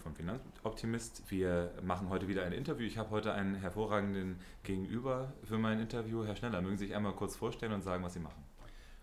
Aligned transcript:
von 0.00 0.14
Finanzoptimist. 0.14 1.30
Wir 1.30 1.72
machen 1.82 2.08
heute 2.08 2.26
wieder 2.26 2.42
ein 2.44 2.52
Interview. 2.52 2.86
Ich 2.86 2.98
habe 2.98 3.10
heute 3.10 3.32
einen 3.32 3.54
hervorragenden 3.54 4.40
Gegenüber 4.64 5.32
für 5.44 5.58
mein 5.58 5.80
Interview. 5.80 6.24
Herr 6.24 6.36
Schneller, 6.36 6.60
mögen 6.60 6.76
Sie 6.76 6.86
sich 6.86 6.96
einmal 6.96 7.12
kurz 7.12 7.36
vorstellen 7.36 7.72
und 7.72 7.82
sagen, 7.82 8.02
was 8.02 8.14
Sie 8.14 8.20
machen? 8.20 8.42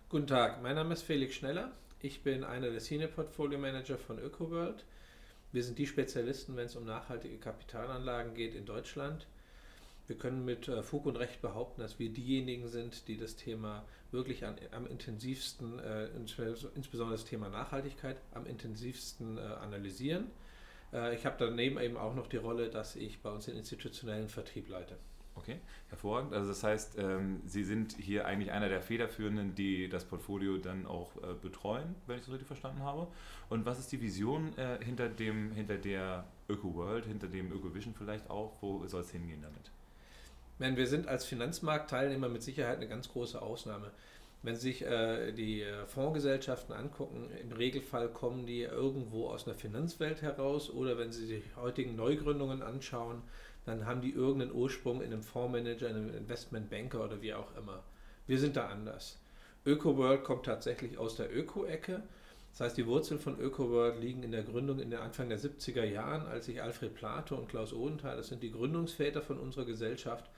Guten 0.08 0.26
Tag, 0.26 0.62
mein 0.62 0.74
Name 0.74 0.94
ist 0.94 1.02
Felix 1.02 1.34
Schneller. 1.34 1.72
Ich 2.00 2.22
bin 2.22 2.44
einer 2.44 2.70
der 2.70 2.80
Senior 2.80 3.10
Portfolio 3.10 3.58
Manager 3.58 3.98
von 3.98 4.18
ÖkoWorld. 4.18 4.84
Wir 5.52 5.64
sind 5.64 5.78
die 5.78 5.86
Spezialisten, 5.86 6.56
wenn 6.56 6.66
es 6.66 6.76
um 6.76 6.84
nachhaltige 6.84 7.38
Kapitalanlagen 7.38 8.34
geht 8.34 8.54
in 8.54 8.66
Deutschland. 8.66 9.26
Wir 10.06 10.16
können 10.16 10.44
mit 10.44 10.68
äh, 10.68 10.82
Fug 10.82 11.06
und 11.06 11.16
Recht 11.16 11.42
behaupten, 11.42 11.82
dass 11.82 11.98
wir 11.98 12.10
diejenigen 12.10 12.68
sind, 12.68 13.08
die 13.08 13.18
das 13.18 13.36
Thema 13.36 13.84
wirklich 14.10 14.46
an, 14.46 14.56
am 14.72 14.86
intensivsten, 14.86 15.78
äh, 15.78 16.06
insbesondere 16.74 17.12
das 17.12 17.26
Thema 17.26 17.50
Nachhaltigkeit, 17.50 18.16
am 18.32 18.46
intensivsten 18.46 19.36
äh, 19.36 19.40
analysieren. 19.40 20.30
Äh, 20.92 21.14
ich 21.14 21.26
habe 21.26 21.36
daneben 21.38 21.78
eben 21.78 21.96
auch 21.96 22.14
noch 22.14 22.26
die 22.26 22.36
Rolle, 22.36 22.70
dass 22.70 22.96
ich 22.96 23.20
bei 23.22 23.30
uns 23.30 23.46
den 23.46 23.56
institutionellen 23.56 24.28
Vertrieb 24.28 24.68
leite. 24.68 24.96
Okay, 25.38 25.60
hervorragend. 25.88 26.34
Also 26.34 26.48
das 26.48 26.64
heißt, 26.64 26.98
ähm, 26.98 27.40
Sie 27.46 27.62
sind 27.62 27.96
hier 27.96 28.26
eigentlich 28.26 28.50
einer 28.50 28.68
der 28.68 28.82
Federführenden, 28.82 29.54
die 29.54 29.88
das 29.88 30.04
Portfolio 30.04 30.58
dann 30.58 30.84
auch 30.84 31.16
äh, 31.16 31.34
betreuen, 31.40 31.94
wenn 32.06 32.16
ich 32.16 32.24
das 32.24 32.32
richtig 32.32 32.48
verstanden 32.48 32.82
habe. 32.82 33.06
Und 33.48 33.64
was 33.64 33.78
ist 33.78 33.92
die 33.92 34.00
Vision 34.00 34.56
äh, 34.58 34.84
hinter, 34.84 35.08
dem, 35.08 35.52
hinter 35.52 35.76
der 35.76 36.24
Öko-World, 36.48 37.06
hinter 37.06 37.28
dem 37.28 37.52
Öko-Vision 37.52 37.94
vielleicht 37.94 38.28
auch? 38.30 38.60
Wo 38.60 38.84
soll 38.88 39.02
es 39.02 39.10
hingehen 39.10 39.42
damit? 39.42 39.70
wir 40.60 40.88
sind 40.88 41.06
als 41.06 41.24
Finanzmarktteilnehmer 41.24 42.28
mit 42.28 42.42
Sicherheit 42.42 42.78
eine 42.78 42.88
ganz 42.88 43.08
große 43.08 43.40
Ausnahme. 43.40 43.92
Wenn 44.42 44.54
Sie 44.54 44.72
sich 44.72 44.86
äh, 44.86 45.32
die 45.32 45.62
äh, 45.62 45.86
Fondsgesellschaften 45.86 46.74
angucken, 46.74 47.28
im 47.42 47.52
Regelfall 47.52 48.08
kommen 48.08 48.46
die 48.46 48.62
irgendwo 48.62 49.28
aus 49.28 49.46
einer 49.46 49.56
Finanzwelt 49.56 50.22
heraus 50.22 50.70
oder 50.70 50.96
wenn 50.96 51.12
Sie 51.12 51.26
sich 51.26 51.42
heutigen 51.56 51.96
Neugründungen 51.96 52.62
anschauen, 52.62 53.22
dann 53.66 53.84
haben 53.84 54.00
die 54.00 54.12
irgendeinen 54.12 54.52
Ursprung 54.52 55.02
in 55.02 55.12
einem 55.12 55.22
Fondsmanager, 55.22 55.88
in 55.88 55.96
einem 55.96 56.16
Investmentbanker 56.16 57.04
oder 57.04 57.20
wie 57.20 57.34
auch 57.34 57.54
immer. 57.56 57.82
Wir 58.26 58.38
sind 58.38 58.56
da 58.56 58.68
anders. 58.68 59.18
ÖkoWorld 59.66 60.22
kommt 60.24 60.46
tatsächlich 60.46 60.98
aus 60.98 61.16
der 61.16 61.34
Öko-Ecke. 61.36 62.02
Das 62.52 62.60
heißt, 62.60 62.78
die 62.78 62.86
Wurzeln 62.86 63.20
von 63.20 63.38
ÖkoWorld 63.38 64.00
liegen 64.00 64.22
in 64.22 64.32
der 64.32 64.44
Gründung 64.44 64.78
in 64.78 64.90
der 64.90 65.02
Anfang 65.02 65.28
der 65.28 65.38
70er 65.38 65.84
Jahren, 65.84 66.26
als 66.26 66.46
sich 66.46 66.62
Alfred 66.62 66.94
Plato 66.94 67.36
und 67.36 67.48
Klaus 67.48 67.72
Odenthal, 67.72 68.16
das 68.16 68.28
sind 68.28 68.42
die 68.42 68.52
Gründungsväter 68.52 69.20
von 69.20 69.38
unserer 69.38 69.64
Gesellschaft, 69.64 70.30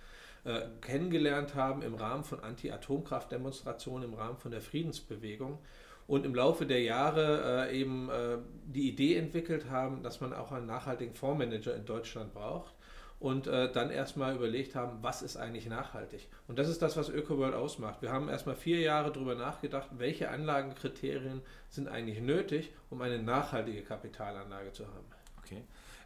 äh, 0.44 0.60
kennengelernt 0.80 1.54
haben 1.54 1.82
im 1.82 1.94
Rahmen 1.94 2.24
von 2.24 2.40
Anti-Atomkraft-Demonstrationen, 2.40 4.04
im 4.04 4.14
Rahmen 4.14 4.38
von 4.38 4.50
der 4.50 4.60
Friedensbewegung 4.60 5.58
und 6.06 6.26
im 6.26 6.34
Laufe 6.34 6.66
der 6.66 6.82
Jahre 6.82 7.68
äh, 7.68 7.78
eben 7.78 8.08
äh, 8.08 8.38
die 8.66 8.88
Idee 8.88 9.16
entwickelt 9.16 9.70
haben, 9.70 10.02
dass 10.02 10.20
man 10.20 10.32
auch 10.32 10.50
einen 10.50 10.66
nachhaltigen 10.66 11.14
Fondsmanager 11.14 11.74
in 11.74 11.84
Deutschland 11.84 12.34
braucht 12.34 12.74
und 13.20 13.46
äh, 13.46 13.70
dann 13.70 13.90
erstmal 13.90 14.34
überlegt 14.34 14.74
haben, 14.74 14.98
was 15.02 15.20
ist 15.20 15.36
eigentlich 15.36 15.66
nachhaltig. 15.66 16.26
Und 16.48 16.58
das 16.58 16.68
ist 16.68 16.80
das, 16.80 16.96
was 16.96 17.10
ÖkoWorld 17.10 17.54
ausmacht. 17.54 18.00
Wir 18.00 18.10
haben 18.10 18.30
erstmal 18.30 18.56
vier 18.56 18.80
Jahre 18.80 19.12
darüber 19.12 19.34
nachgedacht, 19.34 19.90
welche 19.98 20.30
Anlagenkriterien 20.30 21.42
sind 21.68 21.86
eigentlich 21.86 22.20
nötig, 22.20 22.72
um 22.88 23.02
eine 23.02 23.22
nachhaltige 23.22 23.82
Kapitalanlage 23.82 24.72
zu 24.72 24.86
haben. 24.86 25.06
Okay. 25.38 25.62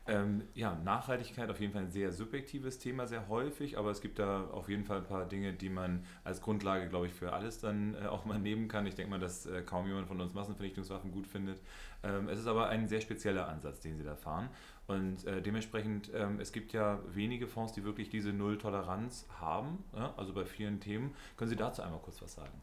Ähm, 0.07 0.43
ja, 0.55 0.79
Nachhaltigkeit 0.85 1.49
auf 1.49 1.61
jeden 1.61 1.73
Fall 1.73 1.85
ein 1.85 1.91
sehr 1.91 2.13
subjektives 2.13 2.79
Thema, 2.79 3.07
sehr 3.07 3.27
häufig, 3.29 3.79
aber 3.79 3.91
es 3.91 4.03
gibt 4.03 4.19
da 4.19 4.45
auf 4.49 4.69
jeden 4.69 4.85
Fall 4.85 4.99
ein 4.99 5.07
paar 5.07 5.27
Dinge, 5.27 5.55
die 5.55 5.71
man 5.71 6.05
als 6.25 6.43
Grundlage, 6.43 6.91
glaube 6.91 7.07
ich, 7.07 7.15
für 7.15 7.33
alles 7.33 7.59
dann 7.61 7.95
äh, 7.95 8.07
auch 8.07 8.27
mal 8.27 8.39
nehmen 8.39 8.69
kann. 8.69 8.87
Ich 8.87 8.95
denke 8.95 9.11
mal, 9.11 9.19
dass 9.19 9.47
äh, 9.47 9.63
kaum 9.63 9.87
jemand 9.87 10.07
von 10.07 10.21
uns 10.21 10.35
Massenvernichtungswaffen 10.35 11.11
gut 11.11 11.27
findet. 11.27 11.59
Ähm, 12.03 12.29
es 12.29 12.39
ist 12.39 12.47
aber 12.47 12.69
ein 12.69 12.87
sehr 12.87 13.01
spezieller 13.01 13.49
Ansatz, 13.49 13.81
den 13.81 13.97
Sie 13.97 14.05
da 14.05 14.15
fahren. 14.15 14.51
Und 14.87 15.27
äh, 15.27 15.41
dementsprechend, 15.41 16.11
ähm, 16.15 16.39
es 16.39 16.53
gibt 16.53 16.75
ja 16.75 17.01
wenige 17.09 17.47
Fonds, 17.47 17.73
die 17.73 17.83
wirklich 17.85 18.11
diese 18.11 18.35
Null-Toleranz 18.35 19.27
haben, 19.41 19.83
ja? 19.97 20.13
also 20.19 20.35
bei 20.35 20.45
vielen 20.45 20.81
Themen. 20.81 21.15
Können 21.39 21.49
Sie 21.49 21.57
dazu 21.57 21.81
einmal 21.81 22.01
kurz 22.01 22.21
was 22.21 22.35
sagen? 22.35 22.61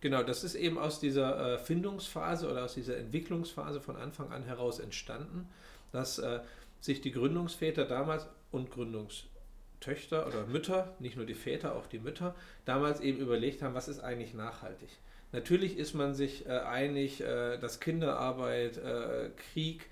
Genau, 0.00 0.22
das 0.22 0.44
ist 0.44 0.54
eben 0.54 0.78
aus 0.78 1.00
dieser 1.00 1.54
äh, 1.54 1.58
Findungsphase 1.58 2.48
oder 2.48 2.64
aus 2.64 2.74
dieser 2.74 2.96
Entwicklungsphase 2.98 3.80
von 3.80 3.96
Anfang 3.96 4.30
an 4.30 4.44
heraus 4.44 4.78
entstanden, 4.78 5.48
dass 5.90 6.20
äh, 6.20 6.40
sich 6.80 7.00
die 7.00 7.12
Gründungsväter 7.12 7.84
damals 7.84 8.26
und 8.50 8.70
Gründungstöchter 8.70 10.26
oder 10.26 10.46
Mütter, 10.46 10.94
nicht 10.98 11.16
nur 11.16 11.26
die 11.26 11.34
Väter, 11.34 11.74
auch 11.74 11.86
die 11.86 11.98
Mütter, 11.98 12.34
damals 12.64 13.00
eben 13.00 13.18
überlegt 13.18 13.62
haben, 13.62 13.74
was 13.74 13.88
ist 13.88 14.00
eigentlich 14.00 14.34
nachhaltig. 14.34 14.88
Natürlich 15.32 15.76
ist 15.76 15.94
man 15.94 16.14
sich 16.14 16.46
äh, 16.46 16.50
einig, 16.50 17.20
äh, 17.20 17.58
dass 17.58 17.80
Kinderarbeit, 17.80 18.78
äh, 18.78 19.30
Krieg 19.52 19.86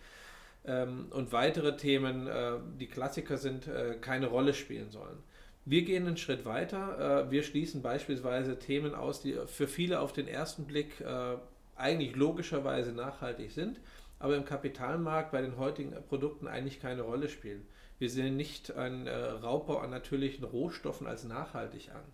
ähm, 0.65 1.07
und 1.11 1.33
weitere 1.33 1.77
Themen, 1.77 2.27
äh, 2.27 2.53
die 2.81 2.87
Klassiker 2.87 3.37
sind, 3.37 3.69
äh, 3.69 3.97
keine 4.01 4.29
Rolle 4.29 4.55
spielen 4.55 4.91
sollen. 4.91 5.19
Wir 5.67 5.83
gehen 5.83 6.07
einen 6.07 6.17
Schritt 6.17 6.47
weiter. 6.47 7.27
Äh, 7.27 7.31
wir 7.31 7.43
schließen 7.43 7.83
beispielsweise 7.83 8.59
Themen 8.59 8.95
aus, 8.95 9.21
die 9.21 9.37
für 9.47 9.69
viele 9.69 10.01
auf 10.01 10.13
den 10.13 10.29
ersten 10.29 10.65
Blick 10.65 11.05
eigentlich 11.75 12.17
logischerweise 12.17 12.93
nachhaltig 12.93 13.51
sind 13.51 13.79
aber 14.19 14.37
im 14.37 14.45
Kapitalmarkt 14.45 15.33
bei 15.33 15.43
den 15.43 15.59
heutigen 15.59 15.93
Produkten 16.09 16.47
eigentlich 16.47 16.81
keine 16.81 17.03
Rolle 17.03 17.29
spielen. 17.29 17.67
Wir 17.99 18.11
sehen 18.11 18.37
nicht 18.37 18.73
einen 18.73 19.07
äh, 19.07 19.15
Raubbau 19.15 19.79
an 19.79 19.91
natürlichen 19.91 20.45
Rohstoffen 20.45 21.07
als 21.07 21.25
nachhaltig 21.25 21.91
an. 21.91 22.05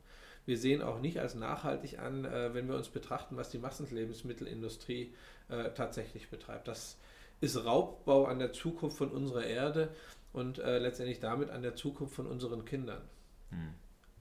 Wir 0.45 0.59
sehen 0.59 0.83
auch 0.83 1.01
nicht 1.01 1.19
als 1.19 1.35
nachhaltig 1.35 1.99
an, 1.99 2.25
äh, 2.25 2.55
wenn 2.55 2.69
wir 2.69 2.77
uns 2.77 2.89
betrachten, 2.89 3.37
was 3.37 3.51
die 3.51 3.59
Massenlebensmittelindustrie 3.59 5.15
äh, 5.49 5.71
tatsächlich 5.71 6.31
betreibt. 6.31 6.69
Das 6.69 6.99
ist 7.41 7.65
Raubbau 7.65 8.27
an 8.27 8.39
der 8.39 8.53
Zukunft 8.53 8.97
von 8.97 9.11
unserer 9.11 9.45
Erde 9.45 9.89
und 10.33 10.59
äh, 10.59 10.79
letztendlich 10.79 11.21
damit 11.21 11.51
an 11.51 11.63
der 11.63 11.75
Zukunft 11.75 12.15
von 12.15 12.27
unseren 12.27 12.65
Kindern. 12.65 13.03
Hm. 13.51 13.75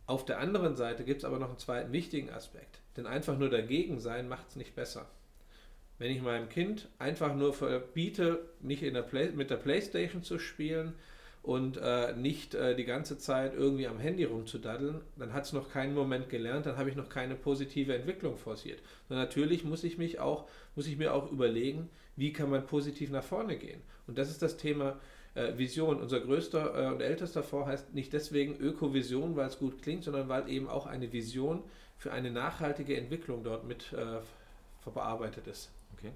Auf 0.08 0.26
der 0.26 0.40
anderen 0.40 0.76
Seite 0.76 1.04
gibt 1.04 1.20
es 1.20 1.26
aber 1.26 1.40
noch 1.40 1.50
einen 1.50 1.60
zweiten 1.60 1.92
wichtigen 1.94 2.32
Aspekt. 2.32 2.82
Denn 2.98 3.08
einfach 3.08 3.38
nur 3.38 3.50
dagegen 3.50 4.00
sein 4.00 4.28
macht 4.28 4.50
es 4.50 4.56
nicht 4.56 4.76
besser 4.76 5.08
wenn 6.02 6.10
ich 6.10 6.24
meinem 6.24 6.50
Kind 6.50 6.90
einfach 6.98 7.36
nur 7.36 7.54
verbiete, 7.54 8.40
nicht 8.60 8.82
der 8.82 9.04
Play 9.04 9.30
mit 9.34 9.52
der 9.52 9.58
Playstation 9.58 10.24
zu 10.24 10.40
spielen 10.40 10.94
und 11.44 11.78
äh, 11.78 12.14
nicht 12.14 12.56
äh, 12.56 12.76
die 12.76 12.86
ganze 12.86 13.20
Zeit 13.20 13.54
irgendwie 13.54 13.86
am 13.86 14.00
Handy 14.00 14.24
rumzudaddeln, 14.24 15.02
dann 15.18 15.32
hat 15.32 15.46
es 15.46 15.54
noch 15.54 15.70
keinen 15.70 15.94
Moment 15.94 16.28
gelernt, 16.28 16.66
dann 16.66 16.78
habe 16.78 16.90
ich 16.90 16.96
noch 16.96 17.08
keine 17.08 17.36
positive 17.36 17.94
Entwicklung 17.94 18.36
forciert. 18.38 18.80
Und 19.10 19.18
natürlich 19.18 19.64
muss 19.64 19.84
ich 19.84 20.00
mich 20.00 20.20
auch, 20.20 20.50
muss 20.76 20.88
ich 20.88 20.98
mir 20.98 21.14
auch 21.14 21.32
überlegen, 21.32 21.88
wie 22.16 22.34
kann 22.34 22.50
man 22.50 22.66
positiv 22.66 23.12
nach 23.12 23.24
vorne 23.24 23.56
gehen. 23.56 23.82
Und 24.08 24.18
das 24.18 24.32
ist 24.32 24.42
das 24.42 24.58
Thema 24.58 25.00
äh, 25.36 25.56
Vision. 25.56 26.02
Unser 26.02 26.22
größter 26.22 26.84
äh, 26.84 26.94
und 26.94 27.02
ältester 27.02 27.44
Fonds 27.44 27.68
heißt 27.68 27.94
nicht 27.94 28.12
deswegen 28.12 28.58
Ökovision, 28.58 29.36
weil 29.36 29.46
es 29.46 29.60
gut 29.60 29.84
klingt, 29.84 30.04
sondern 30.04 30.30
weil 30.30 30.50
eben 30.50 30.68
auch 30.68 30.88
eine 30.88 31.14
Vision 31.14 31.62
für 32.00 32.12
eine 32.12 32.32
nachhaltige 32.32 32.98
Entwicklung 32.98 33.44
dort 33.44 33.68
mit 33.68 33.94
äh, 33.94 34.18
verarbeitet 34.82 35.46
ist. 35.46 35.70
Okay. 36.02 36.14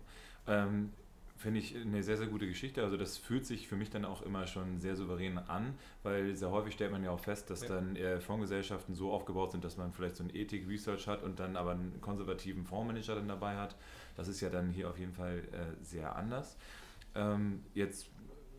Ähm, 0.48 0.92
Finde 1.38 1.60
ich 1.60 1.76
eine 1.76 2.02
sehr, 2.02 2.16
sehr 2.16 2.28
gute 2.28 2.48
Geschichte. 2.48 2.82
Also 2.82 2.96
das 2.96 3.18
fühlt 3.18 3.46
sich 3.46 3.68
für 3.68 3.76
mich 3.76 3.90
dann 3.90 4.06
auch 4.06 4.22
immer 4.22 4.48
schon 4.48 4.80
sehr 4.80 4.96
souverän 4.96 5.38
an, 5.38 5.76
weil 6.02 6.34
sehr 6.34 6.50
häufig 6.50 6.74
stellt 6.74 6.94
man 6.94 7.04
ja 7.04 7.12
auch 7.12 7.20
fest, 7.20 7.50
dass 7.50 7.62
ja. 7.62 7.68
dann 7.68 7.98
äh, 7.98 8.22
Fondsgesellschaften 8.22 8.96
so 8.96 9.12
aufgebaut 9.12 9.52
sind, 9.52 9.64
dass 9.66 9.76
man 9.76 9.92
vielleicht 9.92 10.16
so 10.16 10.24
ein 10.24 10.34
Ethik-Research 10.34 11.08
hat 11.08 11.24
und 11.24 11.40
dann 11.40 11.58
aber 11.58 11.72
einen 11.72 12.00
konservativen 12.00 12.64
Fondsmanager 12.64 13.16
dann 13.16 13.28
dabei 13.28 13.58
hat. 13.58 13.76
Das 14.16 14.30
ist 14.30 14.40
ja 14.40 14.50
dann 14.50 14.70
hier 14.70 14.90
auf 14.90 14.98
jeden 14.98 15.14
Fall 15.14 15.40
äh, 15.52 15.84
sehr 15.84 16.16
anders. 16.16 16.58
Ähm, 17.16 17.64
jetzt 17.74 18.08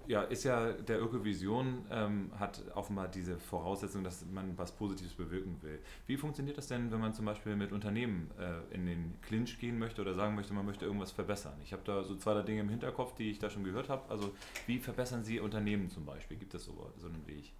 ja, 0.06 0.22
ist 0.22 0.44
ja 0.44 0.72
der 0.72 1.00
Ökovision 1.00 1.84
ähm, 1.90 2.30
hat 2.38 2.62
offenbar 2.74 3.08
diese 3.08 3.38
Voraussetzung, 3.38 4.04
dass 4.04 4.24
man 4.26 4.56
was 4.56 4.72
Positives 4.72 5.14
bewirken 5.14 5.56
will. 5.62 5.78
Wie 6.06 6.16
funktioniert 6.16 6.56
das 6.58 6.68
denn, 6.68 6.90
wenn 6.90 7.00
man 7.00 7.14
zum 7.14 7.24
Beispiel 7.24 7.56
mit 7.56 7.72
Unternehmen 7.72 8.30
äh, 8.38 8.74
in 8.74 8.86
den 8.86 9.14
Clinch 9.22 9.58
gehen 9.58 9.78
möchte 9.78 10.00
oder 10.02 10.14
sagen 10.14 10.34
möchte, 10.34 10.54
man 10.54 10.66
möchte 10.66 10.84
irgendwas 10.84 11.12
verbessern? 11.12 11.54
Ich 11.62 11.72
habe 11.72 11.82
da 11.84 12.02
so 12.04 12.16
zwei 12.16 12.34
drei 12.34 12.42
Dinge 12.42 12.60
im 12.60 12.68
Hinterkopf, 12.68 13.14
die 13.14 13.30
ich 13.30 13.38
da 13.38 13.50
schon 13.50 13.64
gehört 13.64 13.88
habe. 13.88 14.08
Also 14.10 14.32
wie 14.66 14.78
verbessern 14.78 15.24
Sie 15.24 15.40
Unternehmen 15.40 15.90
zum 15.90 16.04
Beispiel? 16.04 16.36
Gibt 16.36 16.54
es 16.54 16.64
so, 16.64 16.92
so 16.98 17.06
einen 17.06 17.26
Weg? 17.26 17.52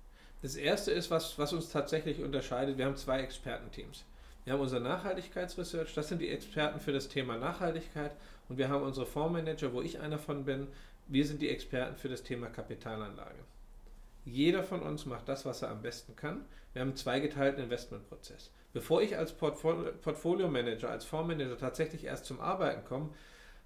Das 0.42 0.56
erste 0.56 0.92
ist, 0.92 1.10
was, 1.10 1.38
was 1.38 1.52
uns 1.52 1.70
tatsächlich 1.70 2.22
unterscheidet, 2.22 2.78
wir 2.78 2.86
haben 2.86 2.96
zwei 2.96 3.20
Expertenteams. 3.20 4.04
Wir 4.44 4.52
haben 4.52 4.60
unser 4.60 4.78
Nachhaltigkeitsresearch, 4.78 5.92
das 5.94 6.08
sind 6.08 6.20
die 6.20 6.28
Experten 6.28 6.78
für 6.78 6.92
das 6.92 7.08
Thema 7.08 7.36
Nachhaltigkeit 7.36 8.12
und 8.48 8.58
wir 8.58 8.68
haben 8.68 8.84
unsere 8.84 9.04
Fondsmanager, 9.04 9.72
wo 9.72 9.82
ich 9.82 9.98
einer 9.98 10.18
von 10.18 10.44
bin, 10.44 10.68
wir 11.08 11.24
sind 11.24 11.42
die 11.42 11.50
Experten 11.50 11.96
für 11.96 12.08
das 12.08 12.22
Thema 12.22 12.48
Kapitalanlage. 12.48 13.44
Jeder 14.24 14.64
von 14.64 14.82
uns 14.82 15.06
macht 15.06 15.28
das, 15.28 15.46
was 15.46 15.62
er 15.62 15.70
am 15.70 15.82
besten 15.82 16.16
kann. 16.16 16.44
Wir 16.72 16.82
haben 16.82 16.88
einen 16.88 16.96
zweigeteilten 16.96 17.62
Investmentprozess. 17.62 18.50
Bevor 18.72 19.00
ich 19.00 19.16
als 19.16 19.32
Portfolio 19.32 20.48
Manager, 20.48 20.90
als 20.90 21.04
Fondsmanager 21.04 21.56
tatsächlich 21.56 22.04
erst 22.04 22.26
zum 22.26 22.40
Arbeiten 22.40 22.84
komme, 22.84 23.10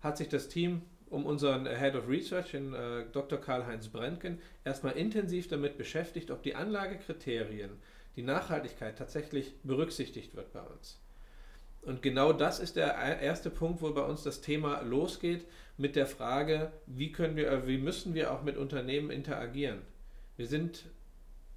hat 0.02 0.18
sich 0.18 0.28
das 0.28 0.48
Team 0.48 0.82
um 1.08 1.26
unseren 1.26 1.66
Head 1.66 1.96
of 1.96 2.08
Research, 2.08 2.52
den 2.52 2.72
äh, 2.72 3.04
Dr. 3.10 3.40
Karl-Heinz 3.40 3.88
Brentgen, 3.88 4.38
erstmal 4.64 4.92
intensiv 4.92 5.48
damit 5.48 5.76
beschäftigt, 5.76 6.30
ob 6.30 6.42
die 6.42 6.54
Anlagekriterien, 6.54 7.72
die 8.16 8.22
Nachhaltigkeit 8.22 8.96
tatsächlich 8.96 9.54
berücksichtigt 9.64 10.36
wird 10.36 10.52
bei 10.52 10.62
uns. 10.62 11.00
Und 11.82 12.02
genau 12.02 12.32
das 12.32 12.60
ist 12.60 12.76
der 12.76 12.94
erste 13.20 13.50
Punkt, 13.50 13.80
wo 13.80 13.90
bei 13.92 14.02
uns 14.02 14.22
das 14.22 14.40
Thema 14.40 14.82
losgeht 14.82 15.46
mit 15.78 15.96
der 15.96 16.06
Frage, 16.06 16.72
wie 16.86 17.10
können 17.10 17.36
wir, 17.36 17.50
äh, 17.50 17.66
wie 17.66 17.78
müssen 17.78 18.14
wir 18.14 18.32
auch 18.32 18.42
mit 18.42 18.56
Unternehmen 18.56 19.10
interagieren. 19.10 19.78
Wir 20.36 20.46
sind 20.46 20.84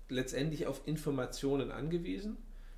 letztendlich 0.09 0.65
auf 0.65 0.81
Informationen 0.87 1.71
angewiesen. 1.71 2.37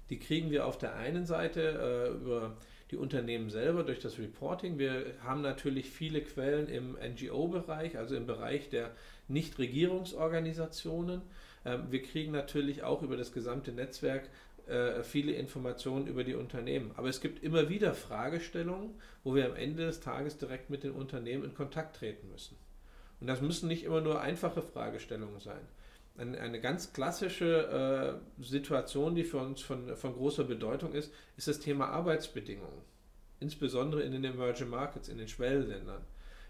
Die 0.10 0.20
kriegen 0.20 0.52
wir 0.52 0.66
auf 0.66 0.78
der 0.78 0.96
einen 0.96 1.26
Seite 1.26 1.62
äh, 1.62 2.16
über 2.16 2.58
die 2.92 2.98
Unternehmen 2.98 3.50
selber 3.50 3.84
durch 3.84 4.00
das 4.00 4.20
Reporting. 4.20 4.78
Wir 4.78 5.14
haben 5.24 5.42
natürlich 5.42 5.90
viele 5.90 6.22
Quellen 6.22 6.68
im 6.68 6.94
NGO-Bereich, 6.94 7.98
also 7.98 8.16
im 8.16 8.28
Bereich 8.28 8.70
der 8.70 8.92
Nichtregierungsorganisationen. 9.28 11.22
Ähm, 11.66 11.86
wir 11.90 12.02
kriegen 12.04 12.32
natürlich 12.32 12.84
auch 12.84 13.02
über 13.02 13.18
das 13.18 13.32
gesamte 13.32 13.72
Netzwerk 13.72 14.30
äh, 14.68 15.04
viele 15.04 15.34
Informationen 15.34 16.08
über 16.08 16.24
die 16.24 16.36
Unternehmen. 16.36 16.92
Aber 16.96 17.10
es 17.10 17.22
gibt 17.22 17.44
immer 17.44 17.70
wieder 17.70 17.94
Fragestellungen, 17.94 18.96
wo 19.24 19.36
wir 19.36 19.46
am 19.46 19.56
Ende 19.56 19.86
des 19.86 20.00
Tages 20.00 20.38
direkt 20.38 20.70
mit 20.70 20.84
den 20.84 20.92
Unternehmen 20.92 21.44
in 21.44 21.54
Kontakt 21.54 21.98
treten 21.98 22.30
müssen. 22.30 22.58
Und 23.20 23.28
das 23.28 23.42
müssen 23.42 23.68
nicht 23.68 23.84
immer 23.84 24.02
nur 24.02 24.22
einfache 24.22 24.62
Fragestellungen 24.62 25.40
sein. 25.40 25.62
Eine, 26.18 26.62
ganz 26.62 26.94
klassische 26.94 28.22
äh, 28.40 28.44
Situation, 28.44 29.16
die 29.16 29.26
für 29.26 29.38
uns 29.38 29.62
von, 29.62 29.98
von 29.98 30.14
großer 30.14 30.46
Bedeutung 30.46 30.94
ist, 30.94 31.14
ist 31.36 31.50
das 31.50 31.60
Thema 31.60 31.90
Arbeitsbedingungen. 31.90 32.82
Insbesondere 33.42 34.02
in 34.02 34.14
den 34.14 34.24
Emerging 34.24 34.70
Markets, 34.70 35.10
in 35.10 35.18
den 35.18 35.28
Schwellenländern. 35.28 36.02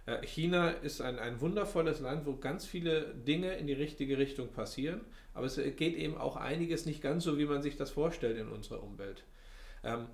Äh, 0.05 0.25
China 0.25 0.69
ist 0.69 1.01
ein, 1.01 1.19
ein 1.19 1.41
wundervolles 1.41 1.99
Land, 1.99 2.25
wo 2.25 2.35
ganz 2.35 2.65
viele 2.65 3.13
Dinge 3.13 3.53
in 3.55 3.67
die 3.67 3.73
richtige 3.73 4.17
Richtung 4.17 4.49
passieren, 4.49 5.01
aber 5.33 5.47
es 5.47 5.55
geht 5.55 5.95
eben 5.95 6.17
auch 6.17 6.35
einiges 6.35 6.85
nicht 6.85 7.01
ganz 7.01 7.23
so, 7.23 7.37
wie 7.37 7.45
man 7.45 7.61
sich 7.61 7.75
das 7.75 7.91
vorstellt 7.91 8.37
in 8.37 8.49
unserer 8.49 8.83
Umwelt. 8.83 9.23
Ähm, 9.83 10.07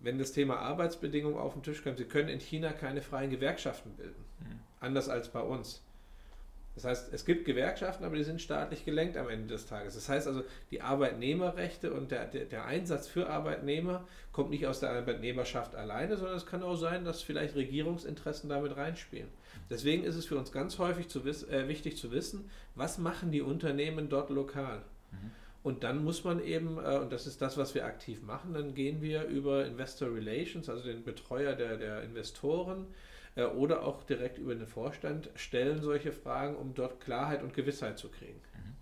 wenn 0.00 0.18
das 0.18 0.32
Thema 0.32 0.58
Arbeitsbedingungen 0.58 1.38
auf 1.38 1.54
den 1.54 1.62
Tisch 1.62 1.82
kommt, 1.82 1.98
Sie 1.98 2.04
können 2.04 2.28
in 2.28 2.40
China 2.40 2.72
keine 2.72 3.02
freien 3.02 3.30
Gewerkschaften 3.30 3.94
bilden, 3.96 4.24
mhm. 4.40 4.60
anders 4.80 5.08
als 5.08 5.28
bei 5.28 5.40
uns. 5.40 5.82
Das 6.78 6.84
heißt, 6.84 7.12
es 7.12 7.24
gibt 7.24 7.44
Gewerkschaften, 7.44 8.04
aber 8.04 8.14
die 8.14 8.22
sind 8.22 8.40
staatlich 8.40 8.84
gelenkt 8.84 9.16
am 9.16 9.28
Ende 9.28 9.48
des 9.48 9.66
Tages. 9.66 9.94
Das 9.94 10.08
heißt 10.08 10.28
also, 10.28 10.44
die 10.70 10.80
Arbeitnehmerrechte 10.80 11.92
und 11.92 12.12
der, 12.12 12.26
der, 12.26 12.44
der, 12.44 12.66
Einsatz 12.66 13.08
für 13.08 13.28
Arbeitnehmer 13.28 14.06
kommt 14.30 14.50
nicht 14.50 14.64
aus 14.64 14.78
der 14.78 14.90
Arbeitnehmerschaft 14.90 15.74
alleine, 15.74 16.16
sondern 16.16 16.36
es 16.36 16.46
kann 16.46 16.62
auch 16.62 16.76
sein, 16.76 17.04
dass 17.04 17.20
vielleicht 17.20 17.56
Regierungsinteressen 17.56 18.48
damit 18.48 18.76
reinspielen. 18.76 19.26
Deswegen 19.68 20.04
ist 20.04 20.14
es 20.14 20.26
für 20.26 20.38
uns 20.38 20.52
ganz 20.52 20.78
häufig 20.78 21.08
zu 21.08 21.18
äh, 21.24 21.66
wichtig 21.66 21.96
zu 21.96 22.12
wissen, 22.12 22.48
was 22.76 22.98
machen 22.98 23.32
die 23.32 23.42
Unternehmen 23.42 24.08
dort 24.08 24.30
lokal. 24.30 24.78
Mhm. 25.10 25.32
Und 25.64 25.82
dann 25.82 26.04
muss 26.04 26.22
man 26.22 26.40
eben, 26.40 26.78
äh, 26.78 26.98
und 26.98 27.12
das 27.12 27.26
ist 27.26 27.42
das, 27.42 27.58
was 27.58 27.74
wir 27.74 27.86
aktiv 27.86 28.22
machen, 28.22 28.54
dann 28.54 28.74
gehen 28.74 29.02
wir 29.02 29.24
über 29.24 29.66
Investor 29.66 30.14
Relations, 30.14 30.68
also 30.68 30.84
den 30.84 31.02
Betreuer 31.02 31.56
der, 31.56 31.76
der 31.76 32.04
Investoren, 32.04 32.86
äh, 33.38 33.44
oder 33.44 33.84
auch 33.84 34.02
direkt 34.02 34.38
über 34.38 34.54
den 34.54 34.66
Vorstand 34.66 35.30
stellen 35.36 35.80
solche 35.80 36.12
Fragen, 36.12 36.56
um 36.56 36.74
dort 36.74 37.00
Klarheit 37.00 37.42
und 37.42 37.54
Gewissheit 37.54 37.98
zu 37.98 38.08
kriegen. 38.08 38.40
Mhm. 38.54 38.76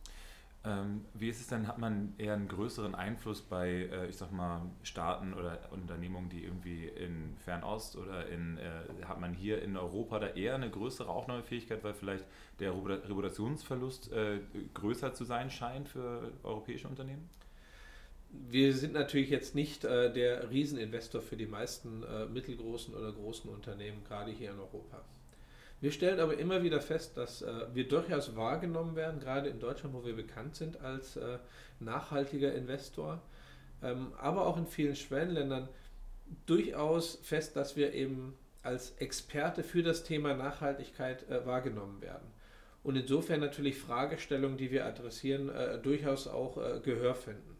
Ähm, 0.64 1.04
wie 1.14 1.28
ist 1.28 1.40
es 1.40 1.46
denn, 1.46 1.68
hat 1.68 1.78
man 1.78 2.14
eher 2.18 2.34
einen 2.34 2.48
größeren 2.48 2.94
Einfluss 2.94 3.42
bei, 3.42 3.68
äh, 3.68 4.08
ich 4.08 4.16
sag 4.16 4.32
mal, 4.32 4.62
Staaten 4.82 5.34
oder 5.34 5.58
Unternehmungen, 5.70 6.28
die 6.28 6.42
irgendwie 6.42 6.86
in 6.86 7.36
Fernost 7.36 7.96
oder 7.96 8.26
in, 8.28 8.58
äh, 8.58 9.04
hat 9.04 9.20
man 9.20 9.34
hier 9.34 9.62
in 9.62 9.76
Europa 9.76 10.18
da 10.18 10.28
eher 10.28 10.54
eine 10.54 10.70
größere 10.70 11.08
Aufnahmefähigkeit, 11.08 11.84
weil 11.84 11.94
vielleicht 11.94 12.24
der 12.58 12.72
Reputationsverlust 12.72 14.10
äh, 14.12 14.40
größer 14.74 15.12
zu 15.12 15.24
sein 15.24 15.50
scheint 15.50 15.88
für 15.88 16.32
europäische 16.42 16.88
Unternehmen? 16.88 17.28
Wir 18.48 18.74
sind 18.74 18.92
natürlich 18.92 19.30
jetzt 19.30 19.54
nicht 19.54 19.84
äh, 19.84 20.12
der 20.12 20.50
Rieseninvestor 20.50 21.22
für 21.22 21.36
die 21.36 21.46
meisten 21.46 22.02
äh, 22.02 22.26
mittelgroßen 22.26 22.94
oder 22.94 23.12
großen 23.12 23.50
Unternehmen, 23.50 24.04
gerade 24.04 24.30
hier 24.30 24.50
in 24.50 24.58
Europa. 24.58 25.02
Wir 25.80 25.92
stellen 25.92 26.20
aber 26.20 26.38
immer 26.38 26.62
wieder 26.62 26.80
fest, 26.80 27.16
dass 27.16 27.42
äh, 27.42 27.66
wir 27.74 27.86
durchaus 27.86 28.34
wahrgenommen 28.34 28.96
werden, 28.96 29.20
gerade 29.20 29.48
in 29.48 29.60
Deutschland, 29.60 29.94
wo 29.94 30.04
wir 30.04 30.16
bekannt 30.16 30.56
sind 30.56 30.80
als 30.80 31.16
äh, 31.16 31.38
nachhaltiger 31.80 32.54
Investor, 32.54 33.20
ähm, 33.82 34.12
aber 34.18 34.46
auch 34.46 34.56
in 34.56 34.66
vielen 34.66 34.96
Schwellenländern 34.96 35.68
durchaus 36.46 37.18
fest, 37.22 37.56
dass 37.56 37.76
wir 37.76 37.92
eben 37.92 38.34
als 38.62 38.92
Experte 38.98 39.62
für 39.62 39.82
das 39.82 40.02
Thema 40.02 40.34
Nachhaltigkeit 40.34 41.28
äh, 41.28 41.44
wahrgenommen 41.46 42.00
werden. 42.00 42.26
Und 42.82 42.96
insofern 42.96 43.40
natürlich 43.40 43.78
Fragestellungen, 43.78 44.56
die 44.56 44.70
wir 44.70 44.86
adressieren, 44.86 45.50
äh, 45.50 45.78
durchaus 45.78 46.26
auch 46.26 46.56
Gehör 46.82 47.14
finden 47.14 47.55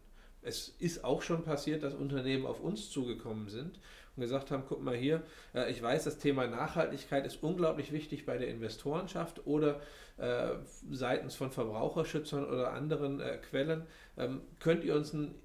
es 0.47 0.69
ist 0.79 1.03
auch 1.03 1.21
schon 1.21 1.43
passiert, 1.43 1.83
dass 1.83 1.93
Unternehmen 1.93 2.45
auf 2.45 2.61
uns 2.61 2.89
zugekommen 2.89 3.49
sind 3.49 3.79
und 4.15 4.21
gesagt 4.21 4.49
haben, 4.51 4.63
guck 4.67 4.81
mal 4.81 4.95
hier, 4.95 5.21
äh, 5.53 5.69
ich 5.69 5.81
weiß, 5.81 6.05
das 6.05 6.17
Thema 6.17 6.47
Nachhaltigkeit 6.47 7.25
ist 7.25 7.43
unglaublich 7.43 7.91
wichtig 7.91 8.25
bei 8.25 8.37
der 8.37 8.47
Investorenschaft 8.47 9.45
oder 9.45 9.81
äh, 10.17 10.55
seitens 10.91 11.35
von 11.35 11.51
Verbraucherschützern 11.51 12.45
oder 12.45 12.73
anderen 12.73 13.19
äh, 13.19 13.37
Quellen. 13.37 13.83
Ähm, 14.17 14.41
könnt 14.59 14.83
ihr 14.83 14.95
uns 14.95 15.13
einen, 15.13 15.35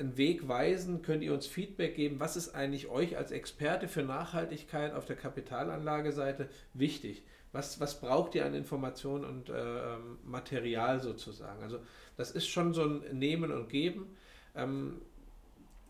Weg 0.00 0.46
weisen, 0.46 1.02
könnt 1.02 1.24
ihr 1.24 1.34
uns 1.34 1.48
Feedback 1.48 1.96
geben, 1.96 2.20
was 2.20 2.36
ist 2.36 2.54
eigentlich 2.54 2.86
euch 2.86 3.16
als 3.16 3.32
Experte 3.32 3.88
für 3.88 4.04
Nachhaltigkeit 4.04 4.94
auf 4.94 5.06
der 5.06 5.16
Kapitalanlageseite 5.16 6.48
wichtig? 6.72 7.24
Was, 7.50 7.80
was 7.80 8.00
braucht 8.00 8.36
ihr 8.36 8.46
an 8.46 8.54
Informationen 8.54 9.24
und 9.24 9.48
äh, 9.48 9.54
ähm, 9.54 10.18
Material 10.22 11.00
sozusagen? 11.00 11.64
Also 11.64 11.80
das 12.16 12.30
ist 12.30 12.46
schon 12.46 12.74
so 12.74 12.84
ein 12.84 13.18
Nehmen 13.18 13.50
und 13.50 13.68
Geben. 13.70 14.14
Ähm, 14.54 15.00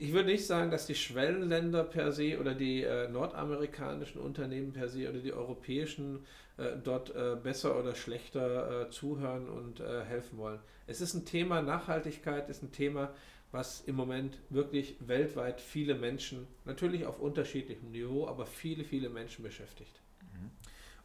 ich 0.00 0.12
würde 0.12 0.28
nicht 0.28 0.46
sagen, 0.46 0.70
dass 0.70 0.86
die 0.86 0.94
Schwellenländer 0.94 1.82
per 1.82 2.12
se 2.12 2.38
oder 2.38 2.54
die 2.54 2.84
äh, 2.84 3.08
nordamerikanischen 3.08 4.20
Unternehmen 4.20 4.72
per 4.72 4.88
se 4.88 5.08
oder 5.08 5.18
die 5.18 5.32
europäischen 5.32 6.24
äh, 6.56 6.76
dort 6.82 7.14
äh, 7.16 7.36
besser 7.42 7.78
oder 7.78 7.96
schlechter 7.96 8.86
äh, 8.86 8.90
zuhören 8.90 9.48
und 9.48 9.80
äh, 9.80 10.04
helfen 10.04 10.38
wollen. 10.38 10.60
Es 10.86 11.00
ist 11.00 11.14
ein 11.14 11.24
Thema, 11.24 11.62
Nachhaltigkeit 11.62 12.48
ist 12.48 12.62
ein 12.62 12.70
Thema, 12.70 13.12
was 13.50 13.80
im 13.80 13.96
Moment 13.96 14.38
wirklich 14.50 14.96
weltweit 15.00 15.60
viele 15.60 15.96
Menschen, 15.96 16.46
natürlich 16.64 17.04
auf 17.04 17.18
unterschiedlichem 17.18 17.90
Niveau, 17.90 18.28
aber 18.28 18.46
viele, 18.46 18.84
viele 18.84 19.08
Menschen 19.08 19.42
beschäftigt. 19.42 20.00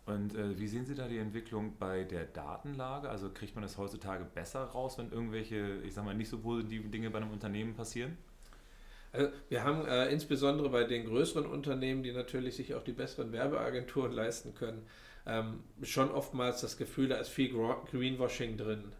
Und 0.05 0.35
äh, 0.35 0.59
wie 0.59 0.67
sehen 0.67 0.85
Sie 0.85 0.95
da 0.95 1.07
die 1.07 1.17
Entwicklung 1.17 1.77
bei 1.79 2.03
der 2.03 2.25
Datenlage? 2.25 3.09
Also 3.09 3.29
kriegt 3.29 3.55
man 3.55 3.61
das 3.61 3.77
heutzutage 3.77 4.25
besser 4.25 4.63
raus, 4.65 4.97
wenn 4.97 5.11
irgendwelche, 5.11 5.81
ich 5.85 5.93
sag 5.93 6.03
mal, 6.03 6.13
nicht 6.13 6.29
so 6.29 6.39
positiven 6.39 6.91
Dinge 6.91 7.09
bei 7.09 7.19
einem 7.19 7.31
Unternehmen 7.31 7.73
passieren? 7.73 8.17
Also 9.13 9.31
wir 9.47 9.63
haben 9.63 9.85
äh, 9.85 10.09
insbesondere 10.09 10.69
bei 10.69 10.83
den 10.83 11.05
größeren 11.05 11.45
Unternehmen, 11.45 12.03
die 12.03 12.11
natürlich 12.11 12.55
sich 12.55 12.75
auch 12.75 12.83
die 12.83 12.91
besseren 12.91 13.31
Werbeagenturen 13.31 14.11
leisten 14.13 14.55
können, 14.55 14.85
ähm, 15.25 15.63
schon 15.83 16.11
oftmals 16.11 16.59
das 16.59 16.77
Gefühl, 16.77 17.07
da 17.07 17.15
ist 17.15 17.29
viel 17.29 17.53
Greenwashing 17.53 18.57
drin 18.57 18.91